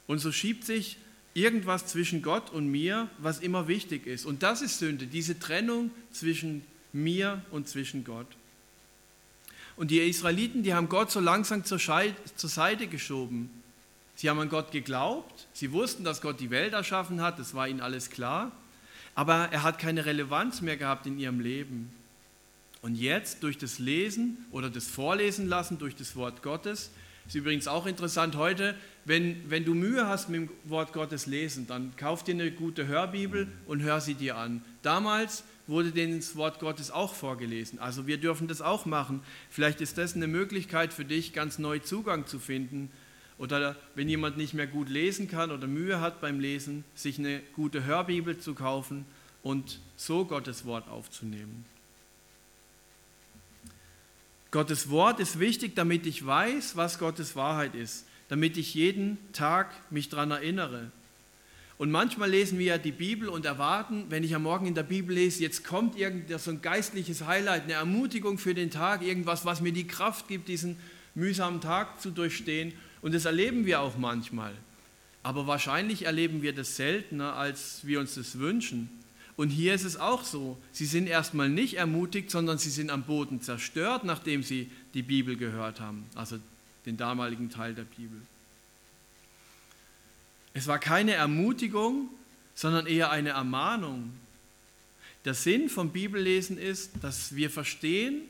Und 0.07 0.19
so 0.19 0.31
schiebt 0.31 0.65
sich 0.65 0.97
irgendwas 1.33 1.87
zwischen 1.87 2.21
Gott 2.21 2.51
und 2.51 2.67
mir, 2.67 3.09
was 3.17 3.39
immer 3.39 3.67
wichtig 3.67 4.07
ist. 4.07 4.25
Und 4.25 4.43
das 4.43 4.61
ist 4.61 4.79
Sünde, 4.79 5.07
diese 5.07 5.39
Trennung 5.39 5.91
zwischen 6.11 6.63
mir 6.91 7.41
und 7.51 7.67
zwischen 7.67 8.03
Gott. 8.03 8.27
Und 9.77 9.91
die 9.91 9.99
Israeliten, 9.99 10.63
die 10.63 10.73
haben 10.73 10.89
Gott 10.89 11.11
so 11.11 11.19
langsam 11.19 11.65
zur, 11.65 11.79
zur 11.79 12.49
Seite 12.49 12.87
geschoben. 12.87 13.49
Sie 14.15 14.29
haben 14.29 14.39
an 14.39 14.49
Gott 14.49 14.71
geglaubt, 14.71 15.47
sie 15.51 15.73
wussten, 15.73 16.05
dass 16.05 16.21
Gott 16.21 16.39
die 16.39 16.49
Welt 16.49 16.71
erschaffen 16.71 17.21
hat, 17.21 17.37
das 17.37 17.53
war 17.53 17.67
ihnen 17.67 17.81
alles 17.81 18.09
klar, 18.09 18.53
aber 19.13 19.49
er 19.51 19.63
hat 19.63 19.77
keine 19.77 20.05
Relevanz 20.05 20.61
mehr 20.61 20.77
gehabt 20.77 21.05
in 21.05 21.19
ihrem 21.19 21.41
Leben. 21.41 21.91
Und 22.81 22.95
jetzt 22.95 23.43
durch 23.43 23.57
das 23.57 23.79
Lesen 23.79 24.45
oder 24.51 24.69
das 24.69 24.87
Vorlesen 24.87 25.47
lassen 25.47 25.79
durch 25.79 25.95
das 25.95 26.15
Wort 26.15 26.43
Gottes, 26.43 26.91
ist 27.27 27.35
übrigens 27.35 27.67
auch 27.67 27.87
interessant 27.87 28.35
heute, 28.35 28.75
wenn, 29.03 29.49
wenn 29.49 29.65
du 29.65 29.73
Mühe 29.73 30.07
hast 30.07 30.29
mit 30.29 30.41
dem 30.41 30.49
Wort 30.65 30.93
Gottes 30.93 31.25
lesen, 31.25 31.65
dann 31.67 31.95
kauf 31.97 32.23
dir 32.23 32.35
eine 32.35 32.51
gute 32.51 32.85
Hörbibel 32.87 33.47
und 33.65 33.81
hör 33.81 33.99
sie 33.99 34.13
dir 34.13 34.37
an. 34.37 34.63
Damals 34.83 35.43
wurde 35.67 35.91
denen 35.91 36.19
das 36.19 36.35
Wort 36.35 36.59
Gottes 36.59 36.91
auch 36.91 37.13
vorgelesen. 37.13 37.79
Also 37.79 38.07
wir 38.07 38.17
dürfen 38.17 38.47
das 38.47 38.61
auch 38.61 38.85
machen. 38.85 39.21
Vielleicht 39.49 39.81
ist 39.81 39.97
das 39.97 40.15
eine 40.15 40.27
Möglichkeit 40.27 40.93
für 40.93 41.05
dich, 41.05 41.33
ganz 41.33 41.57
neu 41.57 41.79
Zugang 41.79 42.27
zu 42.27 42.39
finden. 42.39 42.91
Oder 43.37 43.75
wenn 43.95 44.07
jemand 44.07 44.37
nicht 44.37 44.53
mehr 44.53 44.67
gut 44.67 44.89
lesen 44.89 45.27
kann 45.27 45.51
oder 45.51 45.67
Mühe 45.67 45.99
hat 45.99 46.21
beim 46.21 46.39
Lesen, 46.39 46.85
sich 46.93 47.19
eine 47.19 47.41
gute 47.53 47.83
Hörbibel 47.83 48.37
zu 48.37 48.53
kaufen 48.53 49.05
und 49.43 49.79
so 49.97 50.25
Gottes 50.25 50.65
Wort 50.65 50.87
aufzunehmen. 50.87 51.65
Gottes 54.51 54.89
Wort 54.89 55.19
ist 55.19 55.39
wichtig, 55.39 55.75
damit 55.75 56.05
ich 56.05 56.25
weiß, 56.25 56.77
was 56.77 56.97
Gottes 56.97 57.35
Wahrheit 57.35 57.75
ist, 57.75 58.07
damit 58.29 58.55
ich 58.55 58.73
jeden 58.73 59.17
Tag 59.33 59.69
mich 59.91 60.07
daran 60.07 60.31
erinnere. 60.31 60.91
Und 61.77 61.91
manchmal 61.91 62.29
lesen 62.29 62.57
wir 62.57 62.65
ja 62.65 62.77
die 62.77 62.93
Bibel 62.93 63.27
und 63.27 63.45
erwarten, 63.45 64.05
wenn 64.09 64.23
ich 64.23 64.33
am 64.33 64.43
Morgen 64.43 64.65
in 64.65 64.75
der 64.75 64.83
Bibel 64.83 65.13
lese, 65.13 65.41
jetzt 65.41 65.65
kommt 65.65 65.97
irgend 65.97 66.29
so 66.39 66.51
ein 66.51 66.61
geistliches 66.61 67.25
Highlight, 67.25 67.63
eine 67.63 67.73
Ermutigung 67.73 68.37
für 68.37 68.53
den 68.53 68.71
Tag, 68.71 69.01
irgendwas, 69.01 69.43
was 69.45 69.59
mir 69.59 69.73
die 69.73 69.85
Kraft 69.85 70.29
gibt, 70.29 70.47
diesen 70.47 70.77
mühsamen 71.15 71.59
Tag 71.59 72.01
zu 72.01 72.11
durchstehen. 72.11 72.73
Und 73.01 73.13
das 73.13 73.25
erleben 73.25 73.65
wir 73.65 73.81
auch 73.81 73.97
manchmal. 73.97 74.53
Aber 75.21 75.47
wahrscheinlich 75.47 76.05
erleben 76.05 76.41
wir 76.41 76.53
das 76.53 76.77
seltener, 76.77 77.35
als 77.35 77.81
wir 77.83 77.99
uns 77.99 78.15
das 78.15 78.39
wünschen. 78.39 78.89
Und 79.35 79.49
hier 79.49 79.73
ist 79.73 79.83
es 79.83 79.97
auch 79.97 80.23
so. 80.23 80.57
Sie 80.71 80.85
sind 80.85 81.07
erstmal 81.07 81.49
nicht 81.49 81.73
ermutigt, 81.73 82.31
sondern 82.31 82.57
sie 82.57 82.69
sind 82.69 82.89
am 82.89 83.03
Boden 83.03 83.41
zerstört, 83.41 84.05
nachdem 84.05 84.43
sie 84.43 84.71
die 84.93 85.01
Bibel 85.01 85.35
gehört 85.35 85.81
haben, 85.81 86.05
also 86.15 86.37
den 86.85 86.95
damaligen 86.95 87.49
Teil 87.49 87.73
der 87.73 87.83
Bibel. 87.83 88.21
Es 90.55 90.67
war 90.67 90.79
keine 90.79 91.11
Ermutigung, 91.11 92.09
sondern 92.55 92.87
eher 92.87 93.11
eine 93.11 93.31
Ermahnung. 93.31 94.13
Der 95.25 95.33
Sinn 95.33 95.67
vom 95.67 95.89
Bibellesen 95.89 96.57
ist, 96.57 96.91
dass 97.01 97.35
wir 97.35 97.49
verstehen, 97.49 98.21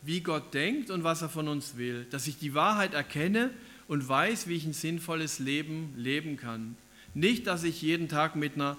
wie 0.00 0.22
Gott 0.22 0.54
denkt 0.54 0.90
und 0.90 1.04
was 1.04 1.20
er 1.20 1.28
von 1.28 1.46
uns 1.46 1.76
will, 1.76 2.06
dass 2.10 2.26
ich 2.26 2.38
die 2.38 2.54
Wahrheit 2.54 2.94
erkenne 2.94 3.50
und 3.86 4.08
weiß, 4.08 4.48
wie 4.48 4.54
ich 4.54 4.64
ein 4.64 4.72
sinnvolles 4.72 5.40
Leben 5.40 5.92
leben 5.94 6.38
kann. 6.38 6.74
Nicht, 7.12 7.46
dass 7.46 7.64
ich 7.64 7.82
jeden 7.82 8.08
Tag 8.08 8.34
mit 8.34 8.54
einer 8.54 8.78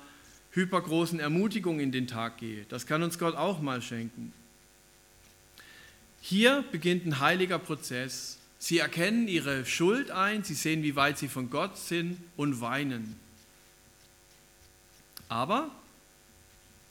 hypergroßen 0.53 1.19
Ermutigung 1.19 1.79
in 1.79 1.91
den 1.91 2.07
Tag 2.07 2.39
gehe. 2.39 2.65
Das 2.69 2.87
kann 2.87 3.03
uns 3.03 3.19
Gott 3.19 3.35
auch 3.35 3.61
mal 3.61 3.83
schenken. 3.83 4.33
Hier 6.21 6.63
beginnt 6.71 7.05
ein 7.05 7.19
heiliger 7.19 7.59
Prozess. 7.59 8.38
Sie 8.59 8.77
erkennen 8.77 9.29
ihre 9.29 9.65
Schuld 9.65 10.11
ein, 10.11 10.43
sie 10.43 10.53
sehen, 10.53 10.83
wie 10.83 10.97
weit 10.97 11.17
sie 11.17 11.29
von 11.29 11.49
Gott 11.49 11.77
sind 11.77 12.17
und 12.35 12.59
weinen. 12.59 13.17
Aber 15.29 15.71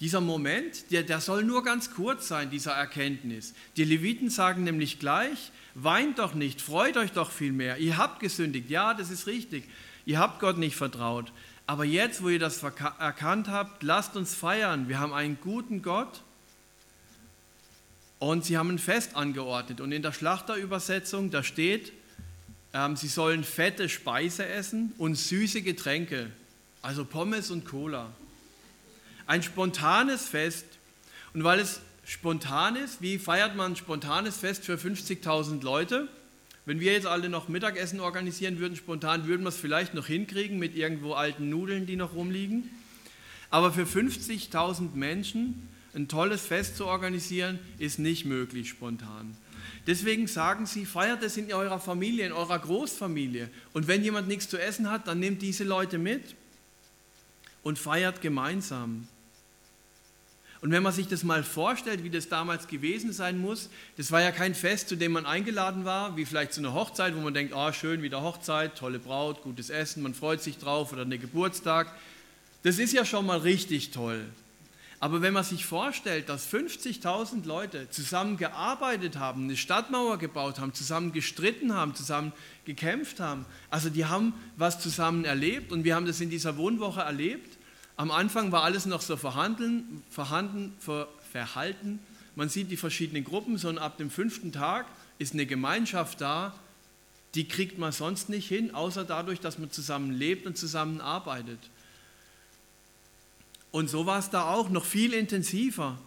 dieser 0.01 0.21
Moment, 0.21 0.91
der, 0.91 1.03
der 1.03 1.21
soll 1.21 1.45
nur 1.45 1.63
ganz 1.63 1.91
kurz 1.91 2.29
sein, 2.29 2.51
dieser 2.51 2.73
Erkenntnis. 2.73 3.53
Die 3.77 3.85
Leviten 3.85 4.31
sagen 4.31 4.65
nämlich 4.65 4.99
gleich, 4.99 5.51
weint 5.75 6.19
doch 6.21 6.35
nicht, 6.35 6.63
freut 6.63 6.97
euch 6.97 7.13
doch 7.13 7.31
viel 7.31 7.53
mehr. 7.53 7.79
Ihr 7.79 7.99
habt 7.99 8.21
gesündigt, 8.21 8.71
ja, 8.71 8.95
das 8.95 9.11
ist 9.11 9.27
richtig. 9.27 9.65
Ihr 10.07 10.19
habt 10.19 10.41
Gott 10.41 10.57
nicht 10.57 10.77
vertraut. 10.77 11.33
Aber 11.67 11.85
jetzt, 11.85 12.23
wo 12.23 12.31
ihr 12.31 12.39
das 12.39 12.63
erkannt 12.63 13.49
habt, 13.49 13.83
lasst 13.83 14.17
uns 14.17 14.35
feiern. 14.35 14.89
Wir 14.89 15.01
haben 15.01 15.13
einen 15.13 15.39
guten 15.39 15.83
Gott 15.83 16.23
und 18.19 18.45
sie 18.45 18.59
haben 18.59 18.71
ein 18.71 18.79
Fest 18.79 19.17
angeordnet. 19.17 19.81
Und 19.81 19.93
in 19.93 20.03
der 20.03 20.13
Schlachterübersetzung, 20.13 21.31
da 21.31 21.43
steht, 21.43 21.93
ähm, 22.75 22.97
sie 22.97 23.09
sollen 23.09 23.45
fette 23.45 23.89
Speise 23.89 24.47
essen 24.47 24.93
und 24.99 25.15
süße 25.15 25.63
Getränke, 25.63 26.31
also 26.83 27.05
Pommes 27.05 27.51
und 27.51 27.65
Cola. 27.65 28.11
Ein 29.27 29.43
spontanes 29.43 30.27
Fest. 30.27 30.67
Und 31.35 31.45
weil 31.45 31.61
es 31.61 31.81
spontan 32.05 32.77
ist, 32.77 33.03
wie 33.03 33.19
feiert 33.19 33.55
man 33.55 33.73
ein 33.73 33.77
spontanes 33.77 34.39
Fest 34.39 34.65
für 34.65 34.77
50.000 34.77 35.63
Leute? 35.63 36.09
Wenn 36.65 36.81
wir 36.81 36.93
jetzt 36.93 37.07
alle 37.07 37.29
noch 37.29 37.49
Mittagessen 37.49 38.01
organisieren 38.01 38.59
würden, 38.59 38.77
spontan, 38.77 39.27
würden 39.27 39.43
wir 39.43 39.49
es 39.49 39.57
vielleicht 39.57 39.95
noch 39.95 40.07
hinkriegen 40.07 40.59
mit 40.59 40.77
irgendwo 40.77 41.15
alten 41.15 41.49
Nudeln, 41.49 41.87
die 41.87 41.97
noch 41.97 42.15
rumliegen. 42.15 42.69
Aber 43.51 43.73
für 43.73 43.85
50.000 43.85 44.95
Menschen 44.95 45.69
ein 45.95 46.09
tolles 46.09 46.43
Fest 46.43 46.77
zu 46.77 46.87
organisieren, 46.87 47.59
ist 47.79 47.99
nicht 47.99 48.25
möglich 48.25 48.69
spontan. 48.69 49.37
Deswegen 49.87 50.27
sagen 50.27 50.67
sie, 50.67 50.85
feiert 50.85 51.23
es 51.23 51.37
in 51.37 51.53
eurer 51.53 51.81
Familie, 51.81 52.27
in 52.27 52.33
eurer 52.33 52.59
Großfamilie. 52.59 53.49
Und 53.73 53.89
wenn 53.89 54.05
jemand 54.05 54.29
nichts 54.29 54.49
zu 54.49 54.59
essen 54.59 54.91
hat, 54.91 55.09
dann 55.09 55.19
nehmt 55.19 55.41
diese 55.41 55.65
Leute 55.65 55.99
mit 55.99 56.35
und 57.63 57.79
feiert 57.79 58.21
gemeinsam. 58.21 59.09
Und 60.61 60.73
wenn 60.73 60.83
man 60.83 60.93
sich 60.93 61.07
das 61.07 61.23
mal 61.23 61.45
vorstellt, 61.45 62.03
wie 62.03 62.11
das 62.11 62.29
damals 62.29 62.67
gewesen 62.67 63.13
sein 63.13 63.39
muss, 63.39 63.71
das 63.97 64.11
war 64.11 64.21
ja 64.21 64.33
kein 64.33 64.55
Fest, 64.55 64.89
zu 64.89 64.97
dem 64.97 65.13
man 65.13 65.25
eingeladen 65.25 65.85
war, 65.85 66.17
wie 66.17 66.25
vielleicht 66.25 66.53
zu 66.53 66.61
einer 66.61 66.75
Hochzeit, 66.75 67.15
wo 67.15 67.21
man 67.21 67.33
denkt, 67.33 67.55
oh, 67.55 67.73
schön, 67.73 68.03
wieder 68.03 68.23
Hochzeit, 68.23 68.77
tolle 68.77 68.99
Braut, 68.99 69.43
gutes 69.43 69.71
Essen, 69.71 70.03
man 70.03 70.15
freut 70.15 70.43
sich 70.43 70.59
drauf 70.59 70.93
oder 70.93 71.03
eine 71.03 71.19
Geburtstag. 71.19 71.95
Das 72.65 72.79
ist 72.79 72.93
ja 72.93 73.05
schon 73.05 73.25
mal 73.25 73.39
richtig 73.39 73.93
toll. 73.93 74.25
Aber 75.01 75.23
wenn 75.23 75.33
man 75.33 75.45
sich 75.45 75.65
vorstellt, 75.65 76.29
dass 76.29 76.53
50.000 76.53 77.47
Leute 77.47 77.89
zusammen 77.91 78.37
gearbeitet 78.37 79.17
haben, 79.17 79.45
eine 79.45 79.57
Stadtmauer 79.57 80.19
gebaut 80.19 80.59
haben, 80.59 80.75
zusammen 80.75 81.13
gestritten 81.13 81.73
haben, 81.73 81.95
zusammen 81.95 82.33
gekämpft 82.65 83.21
haben, 83.21 83.47
also 83.71 83.91
die 83.91 84.07
haben 84.07 84.35
was 84.57 84.81
zusammen 84.81 85.25
erlebt 85.25 85.71
und 85.71 85.85
wir 85.85 85.95
haben 85.95 86.07
das 86.07 86.21
in 86.21 86.31
dieser 86.31 86.57
Wohnwoche 86.57 87.01
erlebt, 87.01 87.59
am 87.97 88.11
Anfang 88.11 88.53
war 88.53 88.63
alles 88.63 88.87
noch 88.87 89.01
so 89.01 89.17
vorhanden, 89.17 90.05
vorhanden 90.09 90.73
ver, 90.79 91.09
verhalten. 91.33 91.99
Man 92.37 92.49
sieht 92.49 92.71
die 92.71 92.77
verschiedenen 92.77 93.25
Gruppen, 93.25 93.59
sondern 93.59 93.85
ab 93.85 93.99
dem 93.99 94.11
fünften 94.11 94.53
Tag 94.53 94.87
ist 95.19 95.35
eine 95.35 95.47
Gemeinschaft 95.47 96.21
da, 96.21 96.55
die 97.35 97.47
kriegt 97.47 97.77
man 97.79 97.93
sonst 97.93 98.29
nicht 98.29 98.49
hin, 98.49 98.75
außer 98.75 99.05
dadurch, 99.05 99.41
dass 99.41 99.59
man 99.59 99.71
zusammen 99.71 100.13
lebt 100.13 100.47
und 100.47 100.57
zusammen 100.57 101.01
arbeitet. 101.01 101.59
Und 103.71 103.91
so 103.91 104.07
war 104.07 104.19
es 104.19 104.31
da 104.31 104.53
auch 104.53 104.71
noch 104.71 104.85
viel 104.85 105.13
intensiver. 105.13 105.99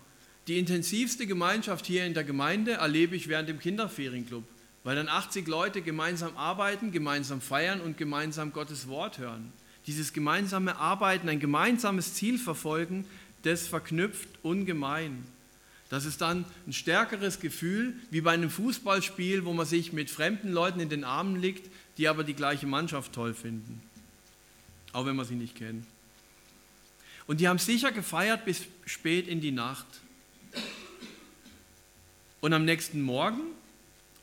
Die 0.48 0.58
intensivste 0.58 1.28
Gemeinschaft 1.28 1.86
hier 1.86 2.06
in 2.06 2.14
der 2.14 2.24
Gemeinde 2.24 2.74
erlebe 2.74 3.16
ich 3.16 3.28
während 3.28 3.48
dem 3.48 3.60
Kinderferienclub, 3.60 4.44
weil 4.84 4.96
dann 4.96 5.08
80 5.08 5.48
Leute 5.48 5.82
gemeinsam 5.82 6.36
arbeiten, 6.36 6.92
gemeinsam 6.92 7.42
feiern 7.42 7.82
und 7.82 7.98
gemeinsam 7.98 8.52
Gottes 8.52 8.88
Wort 8.88 9.20
hören 9.20 9.54
dieses 9.88 10.14
gemeinsame 10.14 10.76
Arbeiten, 10.78 11.30
ein 11.30 11.40
gemeinsames 11.40 12.14
Ziel 12.14 12.38
verfolgen, 12.38 13.06
das 13.44 13.68
verknüpft 13.68 14.30
ungemein. 14.44 15.26
Das 15.90 16.06
ist 16.06 16.22
dann 16.22 16.46
ein 16.68 16.74
stärkeres 16.74 17.40
Gefühl 17.40 17.96
wie 18.12 18.22
bei 18.22 18.32
einem 18.32 18.50
Fußballspiel, 18.50 19.44
wo 19.46 19.54
man 19.54 19.66
sich 19.66 19.92
mit 19.92 20.10
fremden 20.10 20.52
Leuten 20.52 20.80
in 20.80 20.90
den 20.90 21.04
Armen 21.04 21.36
liegt, 21.36 21.70
die 21.98 22.08
aber 22.08 22.24
die 22.24 22.34
gleiche 22.34 22.68
Mannschaft 22.68 23.14
toll 23.14 23.34
finden, 23.34 23.82
auch 24.94 25.06
wenn 25.06 25.16
man 25.16 25.26
sie 25.26 25.36
nicht 25.36 25.56
kennt. 25.56 25.86
Und 27.32 27.40
die 27.40 27.48
haben 27.48 27.60
sicher 27.60 27.94
gefeiert 27.94 28.44
bis 28.44 28.64
spät 28.86 29.26
in 29.26 29.40
die 29.40 29.54
Nacht. 29.54 29.86
Und 32.42 32.52
am 32.52 32.66
nächsten 32.66 33.02
Morgen, 33.02 33.40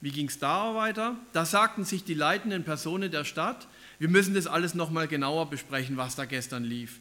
wie 0.02 0.10
ging 0.10 0.28
es 0.28 0.38
da 0.38 0.74
weiter? 0.74 1.16
Da 1.32 1.46
sagten 1.46 1.86
sich 1.86 2.04
die 2.04 2.12
leitenden 2.12 2.64
Personen 2.64 3.10
der 3.10 3.24
Stadt, 3.24 3.66
wir 3.98 4.10
müssen 4.10 4.34
das 4.34 4.46
alles 4.46 4.74
nochmal 4.74 5.08
genauer 5.08 5.48
besprechen, 5.48 5.96
was 5.96 6.16
da 6.16 6.26
gestern 6.26 6.64
lief. 6.64 7.00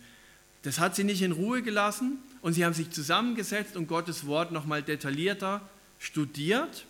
das 0.62 0.80
hat 0.80 0.96
sie 0.96 1.04
nicht 1.04 1.22
in 1.22 1.34
Ruhe 1.34 1.62
gelassen 1.62 2.20
und 2.42 2.54
sie 2.54 2.64
haben 2.64 2.74
sich 2.74 2.90
zusammengesetzt 2.90 3.76
und 3.76 3.88
Gottes 3.88 4.26
Wort 4.26 4.54
nochmal 4.54 4.84
detaillierter 4.84 5.60
studiert 6.00 6.86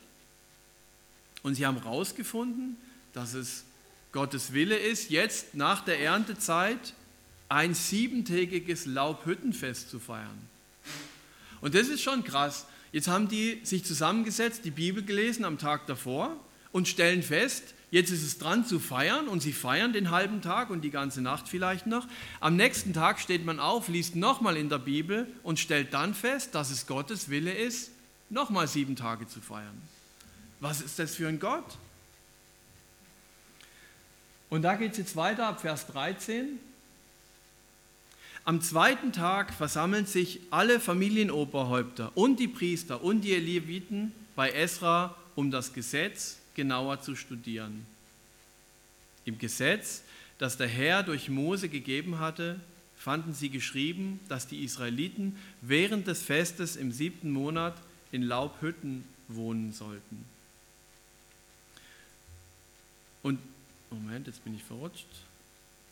und 1.41 1.55
sie 1.55 1.65
haben 1.65 1.81
herausgefunden, 1.81 2.77
dass 3.13 3.33
es 3.33 3.63
Gottes 4.11 4.53
Wille 4.53 4.77
ist, 4.77 5.09
jetzt 5.09 5.55
nach 5.55 5.83
der 5.83 6.01
Erntezeit 6.01 6.93
ein 7.49 7.73
siebentägiges 7.73 8.85
Laubhüttenfest 8.85 9.89
zu 9.89 9.99
feiern. 9.99 10.37
Und 11.61 11.75
das 11.75 11.87
ist 11.87 12.01
schon 12.01 12.23
krass. 12.23 12.65
Jetzt 12.91 13.07
haben 13.07 13.27
die 13.27 13.59
sich 13.63 13.83
zusammengesetzt, 13.83 14.65
die 14.65 14.71
Bibel 14.71 15.03
gelesen 15.03 15.45
am 15.45 15.57
Tag 15.57 15.87
davor 15.87 16.35
und 16.71 16.87
stellen 16.87 17.23
fest, 17.23 17.73
jetzt 17.91 18.11
ist 18.11 18.23
es 18.23 18.37
dran 18.37 18.65
zu 18.65 18.79
feiern 18.79 19.27
und 19.27 19.41
sie 19.41 19.53
feiern 19.53 19.93
den 19.93 20.11
halben 20.11 20.41
Tag 20.41 20.69
und 20.69 20.81
die 20.81 20.89
ganze 20.89 21.21
Nacht 21.21 21.47
vielleicht 21.47 21.87
noch. 21.87 22.07
Am 22.39 22.55
nächsten 22.55 22.93
Tag 22.93 23.19
steht 23.19 23.45
man 23.45 23.59
auf, 23.59 23.87
liest 23.87 24.15
nochmal 24.15 24.57
in 24.57 24.69
der 24.69 24.79
Bibel 24.79 25.27
und 25.43 25.59
stellt 25.59 25.93
dann 25.93 26.13
fest, 26.13 26.55
dass 26.55 26.69
es 26.69 26.87
Gottes 26.87 27.29
Wille 27.29 27.53
ist, 27.53 27.91
nochmal 28.29 28.67
sieben 28.67 28.95
Tage 28.95 29.27
zu 29.27 29.41
feiern. 29.41 29.81
Was 30.59 30.81
ist 30.81 30.99
das 30.99 31.15
für 31.15 31.27
ein 31.27 31.39
Gott? 31.39 31.77
Und 34.49 34.61
da 34.61 34.75
geht 34.75 34.93
es 34.93 34.97
jetzt 34.97 35.15
weiter 35.15 35.47
ab 35.47 35.61
Vers 35.61 35.87
13. 35.87 36.59
Am 38.47 38.61
zweiten 38.61 39.11
Tag 39.11 39.53
versammeln 39.53 40.05
sich 40.05 40.39
alle 40.51 40.79
Familienoberhäupter 40.79 42.15
und 42.15 42.39
die 42.39 42.47
Priester 42.47 43.03
und 43.03 43.19
die 43.19 43.35
Leviten 43.35 44.13
bei 44.37 44.51
Esra, 44.51 45.17
um 45.35 45.51
das 45.51 45.73
Gesetz 45.73 46.37
genauer 46.55 47.01
zu 47.01 47.17
studieren. 47.17 47.85
Im 49.25 49.37
Gesetz, 49.37 50.01
das 50.37 50.55
der 50.55 50.69
Herr 50.69 51.03
durch 51.03 51.27
Mose 51.27 51.67
gegeben 51.67 52.19
hatte, 52.19 52.57
fanden 52.95 53.33
sie 53.33 53.49
geschrieben, 53.49 54.21
dass 54.29 54.47
die 54.47 54.63
Israeliten 54.63 55.35
während 55.59 56.07
des 56.07 56.21
Festes 56.21 56.77
im 56.77 56.93
siebten 56.93 57.31
Monat 57.31 57.75
in 58.13 58.21
Laubhütten 58.21 59.03
wohnen 59.27 59.73
sollten. 59.73 60.23
Und, 63.23 63.39
Moment, 63.91 64.27
jetzt 64.27 64.41
bin 64.45 64.55
ich 64.55 64.63
verrutscht 64.63 65.26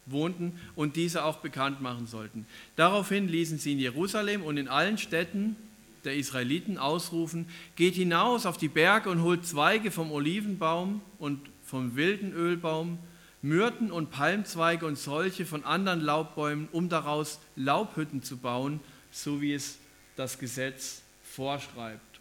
wohnten 0.06 0.60
und 0.76 0.96
diese 0.96 1.24
auch 1.24 1.38
bekannt 1.38 1.82
machen 1.82 2.08
sollten. 2.08 2.46
Daraufhin 2.76 3.28
ließen 3.28 3.58
sie 3.58 3.74
in 3.74 3.80
Jerusalem 3.80 4.44
und 4.44 4.58
in 4.58 4.68
allen 4.68 4.98
Städten 4.98 5.56
der 6.04 6.16
Israeliten 6.16 6.78
ausrufen, 6.78 7.48
geht 7.76 7.96
hinaus 7.96 8.46
auf 8.46 8.58
die 8.58 8.68
Berge 8.68 9.10
und 9.10 9.24
holt 9.24 9.46
Zweige 9.46 9.92
vom 9.92 10.12
Olivenbaum 10.12 11.02
und 11.18 11.40
vom 11.64 11.96
wilden 11.96 12.32
Ölbaum, 12.34 13.00
Myrten 13.42 13.92
und 13.92 14.12
Palmzweige 14.12 14.86
und 14.86 14.98
solche 14.98 15.46
von 15.46 15.64
anderen 15.64 16.02
Laubbäumen, 16.02 16.68
um 16.72 16.90
daraus 16.90 17.40
Laubhütten 17.56 18.24
zu 18.24 18.38
bauen, 18.38 18.80
so 19.12 19.42
wie 19.42 19.54
es 19.54 19.78
das 20.16 20.40
Gesetz 20.40 21.02
vorschreibt. 21.24 22.15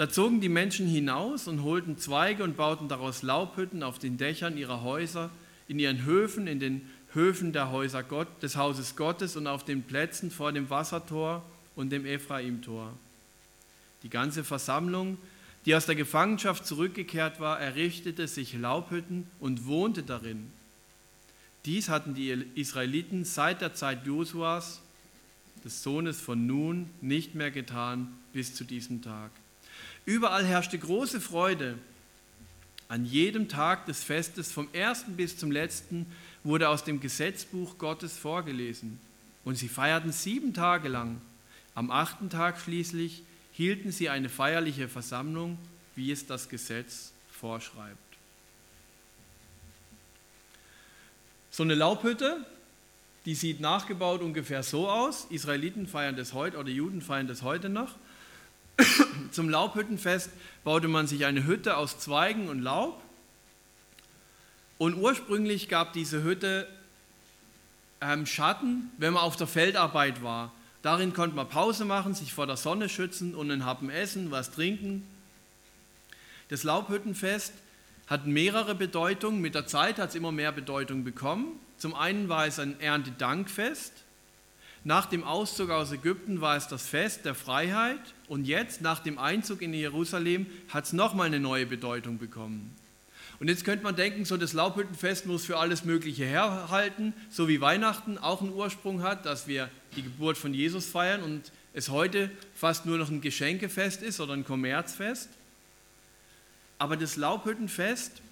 Da 0.00 0.08
zogen 0.08 0.40
die 0.40 0.48
Menschen 0.48 0.86
hinaus 0.86 1.46
und 1.46 1.62
holten 1.62 1.98
Zweige 1.98 2.42
und 2.42 2.56
bauten 2.56 2.88
daraus 2.88 3.20
Laubhütten 3.20 3.82
auf 3.82 3.98
den 3.98 4.16
Dächern 4.16 4.56
ihrer 4.56 4.80
Häuser, 4.80 5.28
in 5.68 5.78
ihren 5.78 6.06
Höfen, 6.06 6.46
in 6.46 6.58
den 6.58 6.88
Höfen 7.12 7.52
der 7.52 7.70
Häuser 7.70 8.02
Gott, 8.02 8.42
des 8.42 8.56
Hauses 8.56 8.96
Gottes 8.96 9.36
und 9.36 9.46
auf 9.46 9.62
den 9.62 9.82
Plätzen 9.82 10.30
vor 10.30 10.52
dem 10.52 10.70
Wassertor 10.70 11.44
und 11.76 11.92
dem 11.92 12.06
Ephraimtor. 12.06 12.94
Die 14.02 14.08
ganze 14.08 14.42
Versammlung, 14.42 15.18
die 15.66 15.74
aus 15.74 15.84
der 15.84 15.96
Gefangenschaft 15.96 16.64
zurückgekehrt 16.64 17.38
war, 17.38 17.60
errichtete 17.60 18.26
sich 18.26 18.54
Laubhütten 18.54 19.26
und 19.38 19.66
wohnte 19.66 20.02
darin. 20.02 20.50
Dies 21.66 21.90
hatten 21.90 22.14
die 22.14 22.30
Israeliten 22.54 23.26
seit 23.26 23.60
der 23.60 23.74
Zeit 23.74 24.06
Josuas, 24.06 24.80
des 25.62 25.82
Sohnes 25.82 26.22
von 26.22 26.46
Nun, 26.46 26.88
nicht 27.02 27.34
mehr 27.34 27.50
getan 27.50 28.16
bis 28.32 28.54
zu 28.54 28.64
diesem 28.64 29.02
Tag. 29.02 29.30
Überall 30.04 30.44
herrschte 30.44 30.78
große 30.78 31.20
Freude. 31.20 31.78
An 32.88 33.04
jedem 33.04 33.48
Tag 33.48 33.86
des 33.86 34.02
Festes, 34.02 34.50
vom 34.50 34.68
ersten 34.72 35.16
bis 35.16 35.36
zum 35.36 35.50
letzten, 35.50 36.06
wurde 36.42 36.68
aus 36.68 36.82
dem 36.82 37.00
Gesetzbuch 37.00 37.78
Gottes 37.78 38.18
vorgelesen. 38.18 38.98
Und 39.44 39.56
sie 39.56 39.68
feierten 39.68 40.12
sieben 40.12 40.54
Tage 40.54 40.88
lang. 40.88 41.20
Am 41.74 41.90
achten 41.90 42.30
Tag 42.30 42.58
schließlich 42.60 43.22
hielten 43.52 43.92
sie 43.92 44.08
eine 44.08 44.28
feierliche 44.28 44.88
Versammlung, 44.88 45.58
wie 45.94 46.10
es 46.10 46.26
das 46.26 46.48
Gesetz 46.48 47.12
vorschreibt. 47.30 47.96
So 51.50 51.62
eine 51.62 51.74
Laubhütte, 51.74 52.44
die 53.26 53.34
sieht 53.34 53.60
nachgebaut 53.60 54.22
ungefähr 54.22 54.62
so 54.62 54.88
aus. 54.88 55.26
Israeliten 55.30 55.86
feiern 55.86 56.16
das 56.16 56.32
heute 56.32 56.58
oder 56.58 56.70
Juden 56.70 57.02
feiern 57.02 57.26
das 57.28 57.42
heute 57.42 57.68
noch. 57.68 57.96
Zum 59.32 59.48
Laubhüttenfest 59.48 60.30
baute 60.64 60.88
man 60.88 61.06
sich 61.06 61.24
eine 61.24 61.44
Hütte 61.44 61.76
aus 61.76 61.98
Zweigen 61.98 62.48
und 62.48 62.60
Laub. 62.60 63.00
Und 64.78 64.94
ursprünglich 64.94 65.68
gab 65.68 65.92
diese 65.92 66.22
Hütte 66.22 66.66
ähm, 68.00 68.26
Schatten, 68.26 68.90
wenn 68.98 69.12
man 69.12 69.22
auf 69.22 69.36
der 69.36 69.46
Feldarbeit 69.46 70.22
war. 70.22 70.52
Darin 70.82 71.12
konnte 71.12 71.36
man 71.36 71.48
Pause 71.48 71.84
machen, 71.84 72.14
sich 72.14 72.32
vor 72.32 72.46
der 72.46 72.56
Sonne 72.56 72.88
schützen 72.88 73.34
und 73.34 73.50
einen 73.50 73.66
Happen 73.66 73.90
essen, 73.90 74.30
was 74.30 74.50
trinken. 74.50 75.06
Das 76.48 76.64
Laubhüttenfest 76.64 77.52
hat 78.06 78.26
mehrere 78.26 78.74
Bedeutungen. 78.74 79.40
Mit 79.40 79.54
der 79.54 79.66
Zeit 79.66 79.98
hat 79.98 80.10
es 80.10 80.14
immer 80.14 80.32
mehr 80.32 80.52
Bedeutung 80.52 81.04
bekommen. 81.04 81.60
Zum 81.76 81.94
einen 81.94 82.28
war 82.28 82.46
es 82.46 82.58
ein 82.58 82.80
Erntedankfest. 82.80 83.92
Nach 84.82 85.04
dem 85.04 85.24
Auszug 85.24 85.70
aus 85.70 85.92
Ägypten 85.92 86.40
war 86.40 86.56
es 86.56 86.66
das 86.66 86.86
Fest 86.86 87.26
der 87.26 87.34
Freiheit 87.34 88.00
und 88.28 88.46
jetzt, 88.46 88.80
nach 88.80 89.00
dem 89.00 89.18
Einzug 89.18 89.60
in 89.60 89.74
Jerusalem, 89.74 90.46
hat 90.68 90.84
es 90.84 90.94
nochmal 90.94 91.26
eine 91.26 91.38
neue 91.38 91.66
Bedeutung 91.66 92.18
bekommen. 92.18 92.74
Und 93.40 93.48
jetzt 93.48 93.64
könnte 93.64 93.84
man 93.84 93.96
denken, 93.96 94.24
so 94.24 94.36
das 94.36 94.54
Laubhüttenfest 94.54 95.26
muss 95.26 95.44
für 95.44 95.58
alles 95.58 95.84
Mögliche 95.84 96.24
herhalten, 96.24 97.12
so 97.30 97.46
wie 97.48 97.60
Weihnachten 97.60 98.16
auch 98.16 98.40
einen 98.40 98.52
Ursprung 98.52 99.02
hat, 99.02 99.26
dass 99.26 99.46
wir 99.46 99.70
die 99.96 100.02
Geburt 100.02 100.38
von 100.38 100.54
Jesus 100.54 100.86
feiern 100.86 101.22
und 101.22 101.52
es 101.72 101.90
heute 101.90 102.30
fast 102.54 102.86
nur 102.86 102.98
noch 102.98 103.10
ein 103.10 103.20
Geschenkefest 103.20 104.02
ist 104.02 104.20
oder 104.20 104.32
ein 104.32 104.44
Kommerzfest. 104.44 105.28
Aber 106.78 106.96
das 106.96 107.16
Laubhüttenfest 107.16 108.22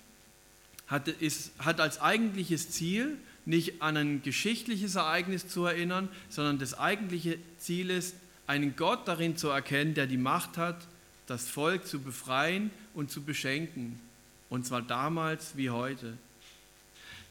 hat, 0.86 1.08
ist, 1.08 1.52
hat 1.58 1.80
als 1.80 2.00
eigentliches 2.00 2.70
Ziel, 2.70 3.18
nicht 3.48 3.80
an 3.80 3.96
ein 3.96 4.22
geschichtliches 4.22 4.96
Ereignis 4.96 5.48
zu 5.48 5.64
erinnern, 5.64 6.10
sondern 6.28 6.58
das 6.58 6.78
eigentliche 6.78 7.38
Ziel 7.56 7.88
ist, 7.88 8.14
einen 8.46 8.76
Gott 8.76 9.08
darin 9.08 9.38
zu 9.38 9.48
erkennen, 9.48 9.94
der 9.94 10.06
die 10.06 10.18
Macht 10.18 10.58
hat, 10.58 10.86
das 11.26 11.48
Volk 11.48 11.86
zu 11.86 12.00
befreien 12.00 12.70
und 12.92 13.10
zu 13.10 13.22
beschenken. 13.22 13.98
Und 14.50 14.66
zwar 14.66 14.82
damals 14.82 15.56
wie 15.56 15.70
heute. 15.70 16.18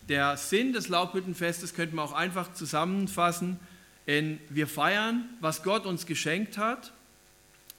Der 0.09 0.37
Sinn 0.37 0.73
des 0.73 0.89
Laubhüttenfestes 0.89 1.75
könnte 1.75 1.95
man 1.95 2.05
auch 2.05 2.13
einfach 2.13 2.51
zusammenfassen 2.53 3.59
in 4.07 4.39
wir 4.49 4.67
feiern, 4.67 5.25
was 5.39 5.61
Gott 5.61 5.85
uns 5.85 6.05
geschenkt 6.07 6.57
hat, 6.57 6.93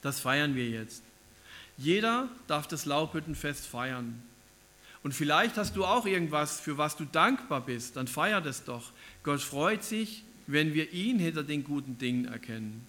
das 0.02 0.20
feiern 0.20 0.54
wir 0.54 0.68
jetzt. 0.68 1.02
Jeder 1.76 2.28
darf 2.46 2.68
das 2.68 2.84
Laubhüttenfest 2.84 3.66
feiern. 3.66 4.22
Und 5.08 5.14
vielleicht 5.14 5.56
hast 5.56 5.74
du 5.74 5.86
auch 5.86 6.04
irgendwas, 6.04 6.60
für 6.60 6.76
was 6.76 6.94
du 6.94 7.06
dankbar 7.06 7.62
bist, 7.62 7.96
dann 7.96 8.06
feier 8.06 8.42
das 8.42 8.64
doch. 8.64 8.92
Gott 9.22 9.40
freut 9.40 9.82
sich, 9.82 10.22
wenn 10.46 10.74
wir 10.74 10.92
ihn 10.92 11.18
hinter 11.18 11.42
den 11.42 11.64
guten 11.64 11.96
Dingen 11.96 12.26
erkennen. 12.26 12.86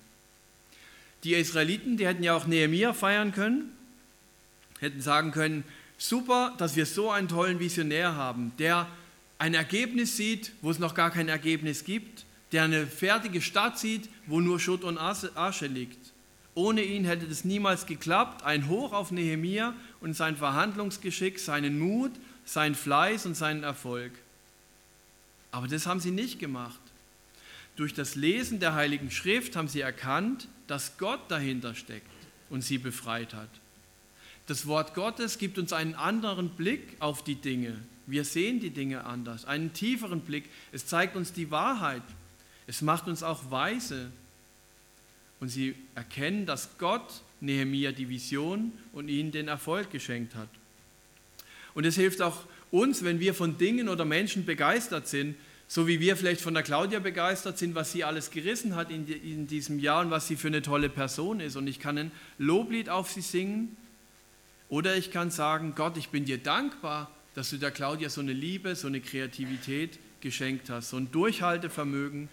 Die 1.23 1.34
Israeliten, 1.34 1.95
die 1.95 2.05
hätten 2.05 2.21
ja 2.21 2.36
auch 2.36 2.45
Nehemiah 2.45 2.91
feiern 2.91 3.32
können, 3.32 3.71
hätten 4.82 4.99
sagen 4.99 5.32
können, 5.32 5.63
super, 5.97 6.53
dass 6.58 6.75
wir 6.75 6.86
so 6.86 7.10
einen 7.10 7.29
tollen 7.29 7.62
Visionär 7.62 8.17
haben, 8.17 8.51
der 8.60 8.86
ein 9.38 9.53
Ergebnis 9.53 10.17
sieht, 10.17 10.51
wo 10.62 10.71
es 10.71 10.79
noch 10.79 10.95
gar 10.95 11.12
kein 11.12 11.29
Ergebnis 11.29 11.86
gibt, 11.86 12.25
der 12.51 12.63
eine 12.63 12.86
fertige 12.86 13.39
Stadt 13.41 13.79
sieht, 13.79 14.10
wo 14.27 14.41
nur 14.41 14.60
Schutt 14.60 14.84
und 14.84 14.97
Asche 14.97 15.67
liegt. 15.67 16.12
Ohne 16.53 16.82
ihn 16.82 17.05
hätte 17.05 17.27
das 17.27 17.45
niemals 17.45 17.86
geklappt. 17.86 18.43
Ein 18.43 18.67
Hoch 18.67 18.91
auf 18.91 19.12
Nehemia 19.12 19.73
und 20.01 20.15
sein 20.15 20.38
Verhandlungsgeschick, 20.38 21.39
seinen 21.39 21.79
Mut, 21.79 22.12
sein 22.45 22.75
Fleiß 22.75 23.25
und 23.25 23.35
seinen 23.35 23.63
Erfolg. 23.63 24.12
Aber 25.51 25.67
das 25.67 25.85
haben 25.85 25.99
sie 25.99 26.12
nicht 26.12 26.39
gemacht. 26.39 26.79
Durch 27.75 27.93
das 27.93 28.15
Lesen 28.15 28.59
der 28.59 28.73
Heiligen 28.73 29.12
Schrift 29.12 29.55
haben 29.55 29.67
sie 29.67 29.81
erkannt, 29.81 30.47
dass 30.67 30.97
Gott 30.97 31.21
dahinter 31.29 31.75
steckt 31.75 32.09
und 32.49 32.62
sie 32.62 32.77
befreit 32.77 33.33
hat. 33.33 33.49
Das 34.47 34.67
Wort 34.67 34.95
Gottes 34.95 35.38
gibt 35.38 35.57
uns 35.57 35.73
einen 35.73 35.95
anderen 35.95 36.49
Blick 36.49 36.95
auf 36.99 37.23
die 37.23 37.35
Dinge. 37.35 37.77
Wir 38.07 38.25
sehen 38.25 38.59
die 38.59 38.71
Dinge 38.71 39.05
anders, 39.05 39.45
einen 39.45 39.73
tieferen 39.73 40.21
Blick. 40.21 40.49
Es 40.71 40.88
zeigt 40.88 41.15
uns 41.15 41.33
die 41.33 41.51
Wahrheit. 41.51 42.01
Es 42.65 42.81
macht 42.81 43.07
uns 43.07 43.23
auch 43.23 43.51
weise 43.51 44.12
und 45.39 45.49
sie 45.49 45.75
erkennen, 45.95 46.45
dass 46.45 46.77
Gott 46.79 47.21
Nehemia 47.41 47.91
die 47.91 48.10
Vision 48.10 48.71
und 48.93 49.08
ihnen 49.10 49.32
den 49.32 49.47
Erfolg 49.47 49.91
geschenkt 49.91 50.36
hat. 50.36 50.49
Und 51.73 51.86
es 51.86 51.95
hilft 51.95 52.21
auch 52.21 52.45
uns, 52.71 53.04
wenn 53.04 53.19
wir 53.19 53.34
von 53.34 53.58
Dingen 53.58 53.89
oder 53.89 54.06
Menschen 54.06 54.45
begeistert 54.45 55.08
sind, 55.08 55.36
So 55.71 55.88
wie 55.88 55.99
wir 55.99 56.17
vielleicht 56.17 56.41
von 56.41 56.56
der 56.56 56.63
Claudia 56.63 56.97
begeistert 56.97 57.60
sind, 57.60 57.75
was 57.75 57.91
sie 57.91 58.04
alles 58.04 58.32
gerissen 58.32 58.75
hat 58.75 58.89
in, 58.89 59.08
in 59.08 59.45
diesem 59.45 59.78
Jahr 59.78 60.02
und 60.02 60.10
was 60.10 60.28
sie 60.28 60.36
für 60.36 60.47
eine 60.47 60.63
tolle 60.63 60.89
Person 60.89 61.39
ist. 61.39 61.56
Und 61.56 61.67
ich 61.67 61.80
kann 61.80 61.95
ein 61.95 62.12
Loblied 62.39 62.89
auf 62.89 63.12
sie 63.12 63.21
singen. 63.21 63.78
Oder 64.67 64.97
ich 64.97 65.12
kann 65.12 65.30
sagen, 65.30 65.73
Gott, 65.75 65.95
ich 65.97 66.10
bin 66.10 66.25
dir 66.25 66.39
dankbar, 66.39 67.12
dass 67.36 67.52
du 67.52 67.58
der 67.58 67.69
Claudia 67.69 68.10
so 68.10 68.19
eine 68.19 68.34
Liebe, 68.34 68.75
so 68.75 68.88
eine 68.88 68.99
Kreativität 68.99 69.99
geschenkt 70.21 70.71
hast, 70.71 70.89
so 70.89 70.97
ein 70.97 71.12
Durchhaltevermögen. 71.12 72.30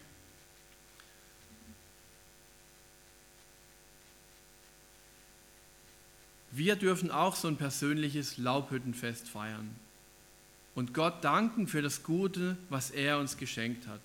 Wir 6.57 6.77
dürfen 6.77 7.11
auch 7.11 7.37
so 7.37 7.49
ein 7.49 7.59
persönliches 7.59 8.38
Laubhüttenfest 8.38 9.29
feiern 9.29 9.77
und 10.75 10.95
Gott 10.95 11.23
danken 11.23 11.69
für 11.69 11.83
das 11.83 12.03
Gute, 12.03 12.57
was 12.71 12.90
er 12.90 13.19
uns 13.19 13.37
geschenkt 13.37 13.87
hat. 13.87 14.01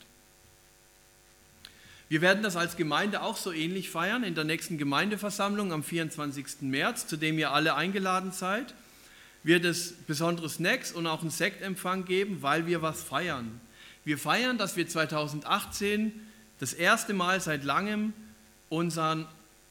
Wir 2.09 2.19
werden 2.19 2.43
das 2.43 2.57
als 2.57 2.75
Gemeinde 2.75 3.21
auch 3.21 3.37
so 3.37 3.53
ähnlich 3.53 3.89
feiern 3.89 4.23
in 4.23 4.35
der 4.35 4.43
nächsten 4.43 4.77
Gemeindeversammlung 4.77 5.71
am 5.71 5.81
24. 5.81 6.63
März, 6.63 7.07
zu 7.07 7.15
dem 7.15 7.39
ihr 7.39 7.53
alle 7.53 7.75
eingeladen 7.75 8.33
seid. 8.33 8.73
Wird 9.43 9.63
es 9.63 9.93
besondere 9.93 10.49
Snacks 10.49 10.91
und 10.91 11.07
auch 11.07 11.21
einen 11.21 11.29
Sektempfang 11.29 12.03
geben, 12.03 12.41
weil 12.41 12.67
wir 12.67 12.81
was 12.81 13.01
feiern. 13.01 13.61
Wir 14.03 14.17
feiern, 14.17 14.57
dass 14.57 14.75
wir 14.75 14.89
2018 14.89 16.11
das 16.59 16.73
erste 16.73 17.13
Mal 17.13 17.39
seit 17.39 17.63
langem 17.63 18.11
unseren, 18.67 19.25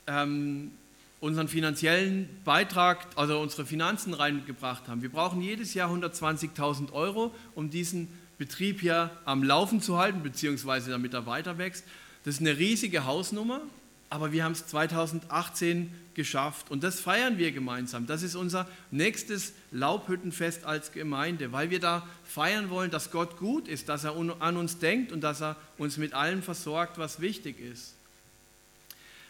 ähm, 0.07 0.73
unseren 1.21 1.49
finanziellen 1.49 2.29
Beitrag, 2.45 3.07
also 3.15 3.39
unsere 3.39 3.67
Finanzen 3.67 4.15
reingebracht 4.15 4.89
haben. 4.89 5.03
Wir 5.03 5.11
brauchen 5.11 5.43
jedes 5.43 5.75
Jahr 5.75 5.91
120.000 5.91 6.93
Euro, 6.93 7.35
um 7.55 7.71
diesen 7.71 8.09
Betrieb 8.39 8.81
hier 8.81 9.11
am 9.27 9.43
Laufen 9.43 9.83
zu 9.83 9.99
halten, 9.99 10.23
beziehungsweise 10.23 10.91
damit 10.91 11.13
er 11.13 11.27
weiter 11.27 11.59
wächst. 11.59 11.85
Das 12.25 12.37
ist 12.37 12.41
eine 12.41 12.57
riesige 12.57 13.05
Hausnummer, 13.05 13.61
aber 14.09 14.33
wir 14.33 14.45
haben 14.45 14.53
es 14.53 14.67
2018 14.67 15.93
geschafft 16.15 16.71
und 16.71 16.83
das 16.83 17.01
feiern 17.01 17.37
wir 17.37 17.53
gemeinsam. 17.53 18.07
Das 18.07 18.23
ist 18.23 18.35
unser 18.35 18.67
nächstes 18.91 19.53
Laubhüttenfest 19.73 20.65
als 20.65 20.93
Gemeinde, 20.93 21.53
weil 21.53 21.71
wir 21.71 21.81
da 21.81 22.07
feiern 22.25 22.71
wollen, 22.71 22.91
dass 22.91 23.11
Gott 23.11 23.37
gut 23.37 23.69
ist, 23.69 23.91
dass 23.91 24.05
er 24.05 24.17
an 24.17 24.57
uns 24.57 24.79
denkt 24.79 25.13
und 25.13 25.21
dass 25.21 25.43
er 25.43 25.57
uns 25.77 25.99
mit 25.99 26.15
allem 26.15 26.43
versorgt, 26.43 26.99
was 26.99 27.21
wichtig 27.21 27.61
ist. 27.61 27.95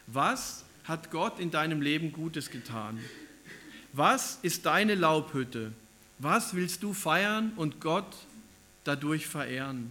Was 0.07 0.65
hat 0.85 1.11
Gott 1.11 1.39
in 1.39 1.51
deinem 1.51 1.83
Leben 1.83 2.13
Gutes 2.13 2.51
getan? 2.51 2.99
Was 3.93 4.39
ist 4.43 4.67
deine 4.67 4.95
Laubhütte? 4.95 5.73
Was 6.19 6.55
willst 6.55 6.83
du 6.83 6.93
feiern 6.93 7.53
und 7.57 7.81
Gott 7.81 8.15
dadurch 8.85 9.27
verehren? 9.27 9.91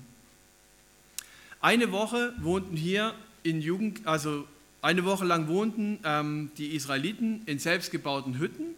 Eine 1.62 1.92
Woche 1.92 2.34
wohnten 2.40 2.78
hier 2.78 3.14
in 3.44 3.62
Jugend, 3.62 4.08
also 4.08 4.48
eine 4.82 5.04
Woche 5.04 5.26
lang 5.26 5.48
wohnten 5.48 6.00
ähm, 6.06 6.52
die 6.58 6.76
Israeliten 6.76 7.42
in 7.46 7.60
selbstgebauten 7.60 8.40
Hütten, 8.40 8.76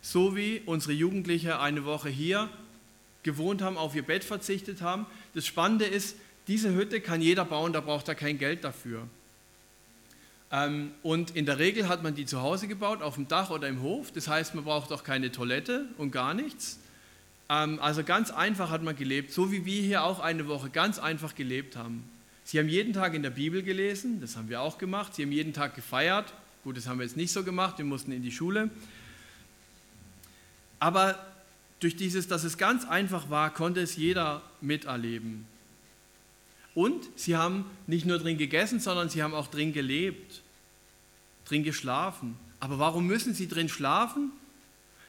so 0.00 0.36
wie 0.36 0.62
unsere 0.66 0.92
Jugendliche 0.92 1.58
eine 1.58 1.84
Woche 1.84 2.08
hier 2.08 2.48
gewohnt 3.24 3.62
haben, 3.62 3.76
auf 3.76 3.94
ihr 3.94 4.02
Bett 4.02 4.22
verzichtet 4.22 4.82
haben. 4.82 5.06
Das 5.34 5.46
Spannende 5.46 5.84
ist, 5.84 6.16
diese 6.46 6.74
Hütte 6.74 7.00
kann 7.00 7.20
jeder 7.20 7.44
bauen, 7.44 7.72
da 7.72 7.80
braucht 7.80 8.08
er 8.08 8.14
kein 8.14 8.38
Geld 8.38 8.64
dafür. 8.64 9.08
Ähm, 10.52 10.92
und 11.02 11.34
in 11.34 11.46
der 11.46 11.58
Regel 11.58 11.88
hat 11.88 12.02
man 12.02 12.14
die 12.14 12.26
zu 12.26 12.42
Hause 12.42 12.68
gebaut, 12.68 13.00
auf 13.00 13.14
dem 13.14 13.26
Dach 13.26 13.48
oder 13.50 13.68
im 13.68 13.80
Hof. 13.80 14.12
Das 14.12 14.28
heißt, 14.28 14.54
man 14.54 14.64
braucht 14.64 14.92
auch 14.92 15.02
keine 15.02 15.32
Toilette 15.32 15.86
und 15.96 16.10
gar 16.10 16.34
nichts. 16.34 16.78
Ähm, 17.48 17.80
also 17.80 18.04
ganz 18.04 18.30
einfach 18.30 18.70
hat 18.70 18.82
man 18.82 18.94
gelebt, 18.94 19.32
so 19.32 19.50
wie 19.50 19.64
wir 19.64 19.82
hier 19.82 20.04
auch 20.04 20.20
eine 20.20 20.46
Woche 20.48 20.68
ganz 20.68 20.98
einfach 20.98 21.34
gelebt 21.34 21.76
haben. 21.76 22.04
Sie 22.44 22.58
haben 22.58 22.68
jeden 22.68 22.92
Tag 22.92 23.14
in 23.14 23.22
der 23.22 23.30
Bibel 23.30 23.62
gelesen, 23.62 24.20
das 24.20 24.36
haben 24.36 24.50
wir 24.50 24.60
auch 24.60 24.76
gemacht. 24.76 25.14
Sie 25.14 25.22
haben 25.22 25.32
jeden 25.32 25.54
Tag 25.54 25.74
gefeiert. 25.74 26.34
Gut, 26.64 26.76
das 26.76 26.86
haben 26.86 26.98
wir 26.98 27.06
jetzt 27.06 27.16
nicht 27.16 27.32
so 27.32 27.44
gemacht, 27.44 27.78
wir 27.78 27.84
mussten 27.84 28.12
in 28.12 28.22
die 28.22 28.30
Schule. 28.30 28.68
Aber 30.78 31.18
durch 31.80 31.96
dieses, 31.96 32.28
dass 32.28 32.44
es 32.44 32.58
ganz 32.58 32.84
einfach 32.84 33.30
war, 33.30 33.54
konnte 33.54 33.80
es 33.80 33.96
jeder 33.96 34.42
miterleben. 34.60 35.46
Und 36.74 37.08
sie 37.16 37.36
haben 37.36 37.66
nicht 37.86 38.06
nur 38.06 38.18
drin 38.18 38.38
gegessen, 38.38 38.80
sondern 38.80 39.08
sie 39.08 39.22
haben 39.22 39.34
auch 39.34 39.48
drin 39.48 39.72
gelebt, 39.72 40.42
drin 41.44 41.64
geschlafen. 41.64 42.36
Aber 42.60 42.78
warum 42.78 43.06
müssen 43.06 43.34
sie 43.34 43.48
drin 43.48 43.68
schlafen? 43.68 44.30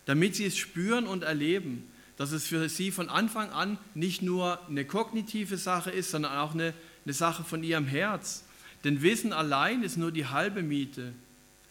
Damit 0.06 0.36
sie 0.36 0.46
es 0.46 0.58
spüren 0.58 1.08
und 1.08 1.24
erleben, 1.24 1.88
dass 2.18 2.32
es 2.32 2.46
für 2.46 2.68
sie 2.68 2.92
von 2.92 3.10
Anfang 3.10 3.50
an 3.52 3.78
nicht 3.94 4.22
nur 4.22 4.60
eine 4.68 4.86
kognitive 4.86 5.58
Sache 5.58 5.92
ist, 5.92 6.12
sondern 6.12 6.38
auch 6.38 6.54
eine 6.54 6.74
eine 7.06 7.14
Sache 7.14 7.44
von 7.44 7.64
ihrem 7.64 7.86
Herz. 7.86 8.44
Denn 8.84 9.02
Wissen 9.02 9.34
allein 9.34 9.84
ist 9.84 9.98
nur 9.98 10.12
die 10.12 10.28
halbe 10.28 10.62
Miete. 10.62 11.14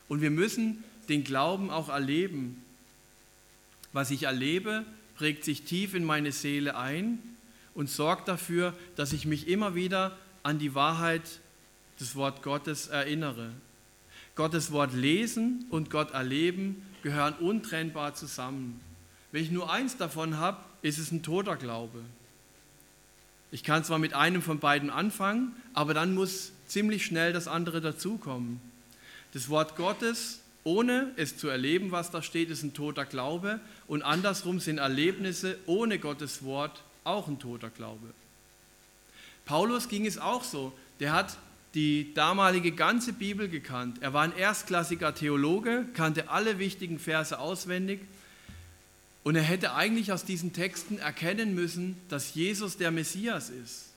Und 0.09 0.21
wir 0.21 0.31
müssen 0.31 0.85
den 1.09 1.25
Glauben 1.25 1.71
auch 1.71 1.89
erleben. 1.89 2.63
Was 3.93 4.11
ich 4.11 4.25
erlebe, 4.25 4.85
prägt 5.17 5.45
sich 5.45 5.63
tief 5.63 5.95
in 5.95 6.05
meine 6.05 6.33
Seele 6.33 6.77
ein 6.77 7.19
und 7.75 7.89
sorgt 7.89 8.29
dafür, 8.29 8.75
dass 8.97 9.13
ich 9.13 9.27
mich 9.27 9.49
immer 9.49 9.75
wieder 9.75 10.17
an 10.43 10.59
die 10.59 10.75
Wahrheit 10.75 11.23
des 12.01 12.17
Wort 12.17 12.43
Gottes 12.43 12.89
erinnere. 12.89 13.51
Gottes 14.35 14.73
Wort 14.73 14.95
lesen 14.95 15.67
und 15.71 15.91
Gott 15.91 16.13
erleben 16.13 16.87
gehören 17.03 17.35
untrennbar 17.35 18.15
zusammen. 18.15 18.81
Wenn 19.31 19.43
ich 19.43 19.51
nur 19.51 19.73
eins 19.73 19.97
davon 19.97 20.39
habe, 20.39 20.59
ist 20.83 20.99
es 20.99 21.13
ein 21.13 21.23
toter 21.23 21.57
Glaube. 21.57 22.01
Ich 23.51 23.63
kann 23.63 23.85
zwar 23.85 23.99
mit 23.99 24.15
einem 24.15 24.41
von 24.41 24.59
beiden 24.59 24.89
anfangen, 24.89 25.55
aber 25.75 25.93
dann 25.95 26.15
muss 26.15 26.53
ziemlich 26.67 27.05
schnell 27.05 27.33
das 27.33 27.49
andere 27.49 27.81
dazukommen. 27.81 28.61
Das 29.33 29.49
Wort 29.49 29.77
Gottes, 29.77 30.41
ohne 30.65 31.11
es 31.17 31.37
zu 31.37 31.49
erleben, 31.49 31.91
was 31.91 32.11
da 32.11 32.23
steht, 32.23 32.51
ist 32.51 32.63
ein 32.63 32.73
toter 32.73 33.05
Glaube 33.05 33.61
und 33.87 34.03
andersrum 34.03 34.61
sind 34.61 34.79
Erlebnisse 34.79 35.59
ohne 35.67 35.99
Gottes 35.99 36.45
Wort 36.45 36.83
auch 37.05 37.29
ein 37.29 37.39
toter 37.39 37.71
Glaube. 37.71 38.13
Paulus 39.45 39.89
ging 39.89 40.07
es 40.07 40.19
auch 40.19 40.45
so. 40.45 40.73
Der 41.01 41.13
hat 41.13 41.37
die 41.75 42.13
damalige 42.15 42.73
ganze 42.73 43.13
Bibel 43.13 43.49
gekannt. 43.49 43.99
Er 44.01 44.13
war 44.13 44.23
ein 44.23 44.37
erstklassiger 44.37 45.15
Theologe, 45.15 45.87
kannte 45.95 46.29
alle 46.29 46.59
wichtigen 46.59 46.99
Verse 46.99 47.39
auswendig 47.39 48.01
und 49.25 49.37
er 49.37 49.43
hätte 49.43 49.75
eigentlich 49.75 50.13
aus 50.13 50.25
diesen 50.25 50.53
Texten 50.53 50.99
erkennen 50.99 51.55
müssen, 51.55 51.97
dass 52.09 52.35
Jesus 52.35 52.77
der 52.77 52.91
Messias 52.91 53.51
ist. 53.51 53.91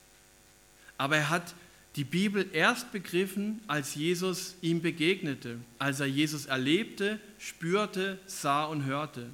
Aber 0.97 1.17
er 1.17 1.29
hat 1.29 1.53
die 1.95 2.03
Bibel 2.03 2.47
erst 2.53 2.91
begriffen, 2.91 3.61
als 3.67 3.95
Jesus 3.95 4.55
ihm 4.61 4.81
begegnete, 4.81 5.57
als 5.79 5.99
er 5.99 6.05
Jesus 6.05 6.45
erlebte, 6.45 7.19
spürte, 7.39 8.19
sah 8.25 8.65
und 8.65 8.85
hörte. 8.85 9.29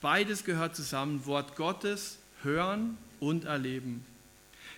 Beides 0.00 0.44
gehört 0.44 0.76
zusammen, 0.76 1.24
Wort 1.26 1.56
Gottes, 1.56 2.18
hören 2.42 2.96
und 3.20 3.44
erleben. 3.44 4.04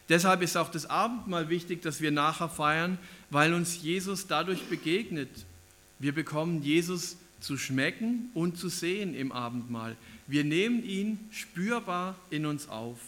Deshalb 0.09 0.43
ist 0.43 0.57
auch 0.57 0.71
das 0.71 0.87
Abendmahl 0.87 1.49
wichtig, 1.49 1.83
dass 1.83 2.01
wir 2.01 2.11
nachher 2.11 2.49
feiern, 2.49 2.99
weil 3.31 3.55
uns 3.55 3.83
Jesus 3.83 4.27
dadurch 4.27 4.65
begegnet. 4.65 5.31
Wir 5.99 6.13
bekommen 6.13 6.63
Jesus 6.63 7.17
zu 7.41 7.57
schmecken 7.57 8.31
und 8.35 8.59
zu 8.59 8.69
sehen 8.69 9.15
im 9.15 9.33
Abendmahl. 9.33 9.97
Wir 10.27 10.45
nehmen 10.45 10.85
ihn 10.85 11.19
spürbar 11.31 12.17
in 12.31 12.47
uns 12.47 12.69
auf. 12.69 12.99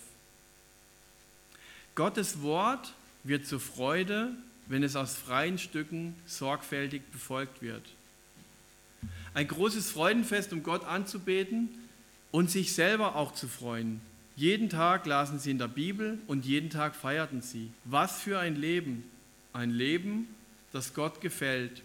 Gottes 1.95 2.43
Wort 2.43 2.95
wird 3.25 3.47
zur 3.47 3.61
Freude, 3.61 4.35
wenn 4.67 4.83
es 4.83 4.97
aus 4.97 5.15
freien 5.15 5.59
Stücken 5.59 6.15
sorgfältig 6.27 7.03
befolgt 7.11 7.63
wird. 7.63 7.83
Ein 9.35 9.49
großes 9.49 9.91
Freudenfest, 9.91 10.53
um 10.53 10.63
Gott 10.63 10.85
anzubeten 10.85 11.69
und 12.31 12.51
sich 12.51 12.75
selber 12.75 13.17
auch 13.17 13.33
zu 13.33 13.49
freuen. 13.49 14.01
Jeden 14.37 14.69
Tag 14.69 15.07
lasen 15.07 15.39
sie 15.39 15.51
in 15.51 15.59
der 15.59 15.69
Bibel 15.69 16.19
und 16.27 16.45
jeden 16.45 16.71
Tag 16.71 16.95
feierten 16.95 17.43
sie. 17.43 17.71
Was 17.85 18.21
für 18.21 18.39
ein 18.39 18.55
Leben! 18.57 19.05
Ein 19.53 19.71
Leben, 19.71 20.29
das 20.73 20.93
Gott 20.93 21.23
gefällt 21.23 21.83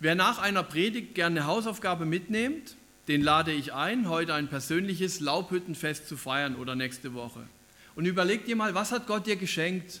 Wer 0.00 0.14
nach 0.14 0.38
einer 0.38 0.62
Predigt 0.62 1.16
gerne 1.16 1.46
Hausaufgabe 1.46 2.04
mitnimmt, 2.04 2.76
den 3.08 3.20
lade 3.20 3.52
ich 3.52 3.72
ein, 3.72 4.08
heute 4.08 4.34
ein 4.34 4.46
persönliches 4.46 5.18
Laubhüttenfest 5.18 6.06
zu 6.06 6.16
feiern 6.16 6.54
oder 6.54 6.76
nächste 6.76 7.14
Woche. 7.14 7.40
Und 7.96 8.04
überleg 8.04 8.44
dir 8.44 8.54
mal, 8.54 8.74
was 8.74 8.92
hat 8.92 9.08
Gott 9.08 9.26
dir 9.26 9.34
geschenkt? 9.34 10.00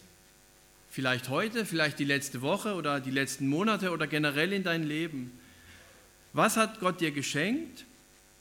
Vielleicht 0.88 1.28
heute, 1.30 1.66
vielleicht 1.66 1.98
die 1.98 2.04
letzte 2.04 2.42
Woche 2.42 2.74
oder 2.74 3.00
die 3.00 3.10
letzten 3.10 3.48
Monate 3.48 3.90
oder 3.90 4.06
generell 4.06 4.52
in 4.52 4.62
dein 4.62 4.84
Leben. 4.84 5.32
Was 6.32 6.56
hat 6.56 6.78
Gott 6.78 7.00
dir 7.00 7.10
geschenkt? 7.10 7.84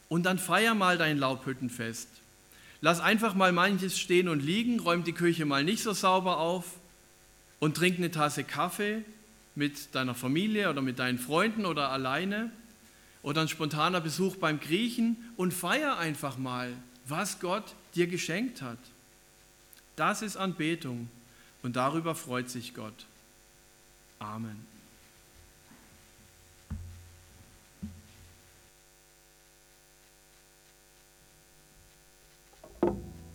Und 0.10 0.24
dann 0.24 0.40
feier 0.40 0.74
mal 0.74 0.98
dein 0.98 1.18
Laubhüttenfest. 1.18 2.08
Lass 2.82 3.00
einfach 3.00 3.34
mal 3.34 3.52
manches 3.52 4.00
stehen 4.00 4.30
und 4.30 4.42
liegen, 4.42 4.80
räum 4.80 5.04
die 5.04 5.14
Küche 5.14 5.46
mal 5.46 5.64
nicht 5.64 5.84
so 5.84 5.94
sauber 5.94 6.38
auf 6.38 6.66
und 7.60 7.76
trink 7.76 7.98
eine 7.98 8.12
Tasse 8.12 8.44
Kaffee 8.44 9.04
mit 9.56 9.96
deiner 9.96 10.14
Familie 10.14 10.70
oder 10.70 10.82
mit 10.82 11.00
deinen 11.00 11.18
Freunden 11.18 11.66
oder 11.66 11.90
alleine 11.90 12.52
oder 13.24 13.42
ein 13.42 13.48
spontaner 13.48 14.00
Besuch 14.00 14.36
beim 14.36 14.60
Griechen 14.60 15.18
und 15.36 15.54
feier 15.54 15.98
einfach 15.98 16.38
mal, 16.38 16.72
was 17.06 17.40
Gott 17.40 17.74
dir 17.96 18.08
geschenkt 18.08 18.62
hat. 18.62 18.78
Das 19.96 20.22
ist 20.22 20.38
Anbetung 20.38 21.10
und 21.64 21.76
darüber 21.76 22.14
freut 22.14 22.50
sich 22.50 22.76
Gott. 22.76 23.06
Amen. 24.20 24.77